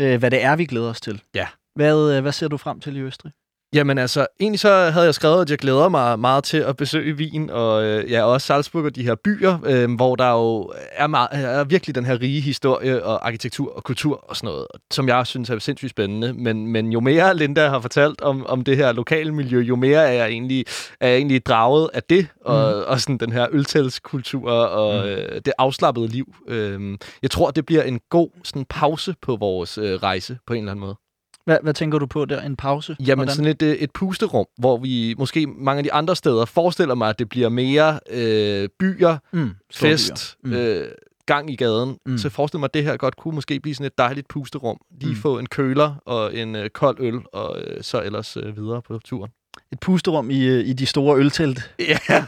øh, 0.00 0.18
hvad 0.18 0.30
det 0.30 0.44
er, 0.44 0.56
vi 0.56 0.66
glæder 0.66 0.88
os 0.90 1.00
til. 1.00 1.22
Ja. 1.34 1.46
Hvad, 1.74 2.16
øh, 2.16 2.22
hvad 2.22 2.32
ser 2.32 2.48
du 2.48 2.56
frem 2.56 2.80
til 2.80 2.96
i 2.96 3.00
Østrig? 3.00 3.32
Jamen 3.74 3.98
altså, 3.98 4.26
egentlig 4.40 4.60
så 4.60 4.90
havde 4.90 5.06
jeg 5.06 5.14
skrevet, 5.14 5.42
at 5.42 5.50
jeg 5.50 5.58
glæder 5.58 5.88
mig 5.88 6.18
meget 6.18 6.44
til 6.44 6.56
at 6.56 6.76
besøge 6.76 7.14
Wien, 7.14 7.50
og 7.50 7.84
øh, 7.84 8.10
ja, 8.10 8.22
også 8.24 8.46
Salzburg 8.46 8.84
og 8.84 8.94
de 8.96 9.02
her 9.02 9.14
byer, 9.14 9.58
øh, 9.66 9.94
hvor 9.94 10.16
der 10.16 10.30
jo 10.30 10.72
er, 10.92 11.06
meget, 11.06 11.28
er 11.32 11.64
virkelig 11.64 11.94
den 11.94 12.04
her 12.04 12.20
rige 12.20 12.40
historie 12.40 13.04
og 13.04 13.26
arkitektur 13.26 13.76
og 13.76 13.84
kultur 13.84 14.24
og 14.30 14.36
sådan 14.36 14.46
noget, 14.46 14.66
som 14.90 15.08
jeg 15.08 15.26
synes 15.26 15.50
er 15.50 15.58
sindssygt 15.58 15.90
spændende. 15.90 16.32
Men, 16.32 16.66
men 16.66 16.92
jo 16.92 17.00
mere 17.00 17.36
Linda 17.36 17.68
har 17.68 17.80
fortalt 17.80 18.20
om, 18.20 18.46
om 18.46 18.64
det 18.64 18.76
her 18.76 18.92
lokale 18.92 19.32
miljø, 19.34 19.60
jo 19.60 19.76
mere 19.76 20.00
er 20.08 20.12
jeg 20.12 20.28
egentlig, 20.28 20.64
er 21.00 21.08
jeg 21.08 21.16
egentlig 21.16 21.46
draget 21.46 21.90
af 21.94 22.02
det, 22.02 22.26
og, 22.44 22.72
Mm. 22.76 22.82
og 22.86 23.00
sådan 23.00 23.18
den 23.18 23.32
her 23.32 23.46
øltælskultur 23.52 24.50
og 24.50 25.04
Mm. 25.04 25.08
øh, 25.10 25.40
det 25.44 25.52
afslappede 25.58 26.08
liv. 26.08 26.34
Øh, 26.48 26.98
jeg 27.22 27.30
tror, 27.30 27.50
det 27.50 27.66
bliver 27.66 27.82
en 27.82 28.00
god 28.10 28.28
sådan, 28.44 28.64
pause 28.64 29.14
på 29.22 29.36
vores 29.36 29.78
øh, 29.78 29.94
rejse 30.02 30.38
på 30.46 30.54
en 30.54 30.58
eller 30.58 30.72
anden 30.72 30.80
måde. 30.86 31.01
Hvad, 31.44 31.58
hvad 31.62 31.74
tænker 31.74 31.98
du 31.98 32.06
på 32.06 32.24
der? 32.24 32.42
En 32.42 32.56
pause? 32.56 32.96
Jamen 33.00 33.18
Hvordan? 33.18 33.34
sådan 33.34 33.50
et, 33.50 33.62
øh, 33.62 33.74
et 33.74 33.90
pusterum, 33.90 34.46
hvor 34.58 34.76
vi 34.78 35.14
måske 35.18 35.46
mange 35.46 35.78
af 35.78 35.84
de 35.84 35.92
andre 35.92 36.16
steder 36.16 36.44
forestiller 36.44 36.94
mig, 36.94 37.08
at 37.08 37.18
det 37.18 37.28
bliver 37.28 37.48
mere 37.48 38.00
øh, 38.10 38.68
byer, 38.78 39.16
mm, 39.32 39.50
fest, 39.72 40.36
byer. 40.44 40.50
Mm. 40.50 40.56
øh, 40.56 40.88
gang 41.26 41.50
i 41.50 41.56
gaden. 41.56 41.98
Mm. 42.06 42.18
Så 42.18 42.28
jeg 42.28 42.32
forestiller 42.32 42.60
mig, 42.60 42.64
at 42.66 42.74
det 42.74 42.84
her 42.84 42.96
godt 42.96 43.16
kunne 43.16 43.34
måske 43.34 43.60
blive 43.60 43.74
sådan 43.74 43.86
et 43.86 43.98
dejligt 43.98 44.28
pusterum. 44.28 44.78
Lige 45.00 45.10
mm. 45.10 45.16
få 45.16 45.38
en 45.38 45.46
køler 45.46 45.94
og 46.06 46.36
en 46.36 46.56
øh, 46.56 46.70
kold 46.70 46.96
øl, 47.00 47.20
og 47.32 47.60
øh, 47.60 47.82
så 47.82 48.02
ellers 48.02 48.36
øh, 48.36 48.56
videre 48.56 48.82
på 48.82 48.98
turen. 49.04 49.30
Et 49.72 49.80
pusterum 49.80 50.30
i, 50.30 50.44
øh, 50.44 50.64
i 50.68 50.72
de 50.72 50.86
store 50.86 51.18
øltelt. 51.18 51.72
Ja, 51.78 51.98
jeg 52.08 52.26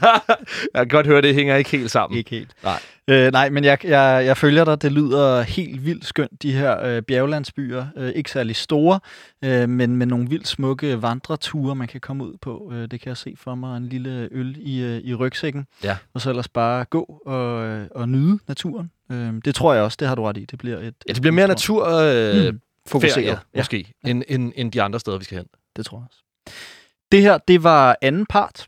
kan 0.74 0.88
godt 0.88 1.06
høre, 1.06 1.22
det 1.22 1.34
hænger 1.34 1.56
ikke 1.56 1.70
helt 1.70 1.90
sammen. 1.90 2.18
Ikke 2.18 2.30
helt. 2.30 2.50
Nej. 2.62 2.80
Øh, 3.08 3.32
nej, 3.32 3.50
men 3.50 3.64
jeg, 3.64 3.84
jeg, 3.84 4.22
jeg 4.26 4.36
følger 4.36 4.64
dig. 4.64 4.82
Det 4.82 4.92
lyder 4.92 5.42
helt 5.42 5.84
vildt 5.86 6.04
skønt, 6.06 6.42
de 6.42 6.52
her 6.52 6.80
øh, 6.82 7.02
bjerglandsbyer. 7.02 7.86
Øh, 7.96 8.08
ikke 8.10 8.30
særlig 8.30 8.56
store, 8.56 9.00
øh, 9.44 9.68
men 9.68 9.96
med 9.96 10.06
nogle 10.06 10.28
vildt 10.28 10.48
smukke 10.48 11.02
vandreture, 11.02 11.74
man 11.74 11.88
kan 11.88 12.00
komme 12.00 12.24
ud 12.24 12.34
på. 12.42 12.70
Øh, 12.74 12.82
det 12.90 13.00
kan 13.00 13.08
jeg 13.08 13.16
se 13.16 13.34
for 13.38 13.54
mig. 13.54 13.76
En 13.76 13.86
lille 13.88 14.28
øl 14.32 14.56
i, 14.58 14.80
øh, 14.82 15.00
i 15.04 15.14
rygsækken. 15.14 15.66
Ja. 15.84 15.96
Og 16.14 16.20
så 16.20 16.30
ellers 16.30 16.48
bare 16.48 16.84
gå 16.84 17.22
og, 17.26 17.64
øh, 17.64 17.86
og 17.90 18.08
nyde 18.08 18.38
naturen. 18.48 18.90
Øh, 19.12 19.32
det 19.44 19.54
tror 19.54 19.74
jeg 19.74 19.82
også, 19.82 19.96
det 20.00 20.08
har 20.08 20.14
du 20.14 20.22
ret 20.22 20.36
i. 20.36 20.44
Det 20.50 20.58
bliver 20.58 20.78
et, 20.78 20.94
Ja, 21.08 21.12
det 21.12 21.20
bliver 21.22 21.32
mere 21.34 21.48
natur 21.48 21.88
øh, 21.88 22.48
Mm, 22.52 22.60
fokuseret. 22.86 23.24
ferie, 23.24 23.38
måske, 23.56 23.92
ja. 24.04 24.10
end, 24.10 24.22
end, 24.28 24.52
end 24.56 24.72
de 24.72 24.82
andre 24.82 25.00
steder, 25.00 25.18
vi 25.18 25.24
skal 25.24 25.36
hen. 25.38 25.46
Det 25.76 25.86
tror 25.86 25.98
jeg 25.98 26.06
også. 26.10 26.18
Det 27.14 27.22
her, 27.22 27.38
det 27.38 27.62
var 27.62 27.96
anden 28.02 28.26
part 28.26 28.66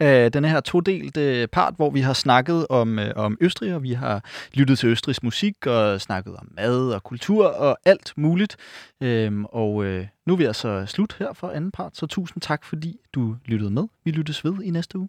af 0.00 0.32
den 0.32 0.44
her 0.44 0.60
todelte 0.60 1.48
part, 1.52 1.74
hvor 1.76 1.90
vi 1.90 2.00
har 2.00 2.12
snakket 2.12 2.66
om, 2.68 2.98
øh, 2.98 3.12
om 3.16 3.38
Østrig, 3.40 3.74
og 3.74 3.82
vi 3.82 3.92
har 3.92 4.24
lyttet 4.54 4.78
til 4.78 4.88
Østrigs 4.88 5.22
musik, 5.22 5.66
og 5.66 6.00
snakket 6.00 6.36
om 6.36 6.48
mad 6.56 6.92
og 6.92 7.02
kultur 7.02 7.46
og 7.46 7.78
alt 7.84 8.12
muligt. 8.16 8.56
Øhm, 9.02 9.44
og 9.44 9.84
øh, 9.84 10.06
nu 10.26 10.32
er 10.32 10.36
vi 10.36 10.44
altså 10.44 10.86
slut 10.86 11.16
her 11.18 11.32
for 11.32 11.48
anden 11.48 11.70
part, 11.70 11.96
så 11.96 12.06
tusind 12.06 12.40
tak, 12.42 12.64
fordi 12.64 12.96
du 13.14 13.36
lyttede 13.44 13.70
med. 13.70 13.84
Vi 14.04 14.10
lyttes 14.10 14.44
ved 14.44 14.62
i 14.62 14.70
næste 14.70 14.98
uge. 14.98 15.08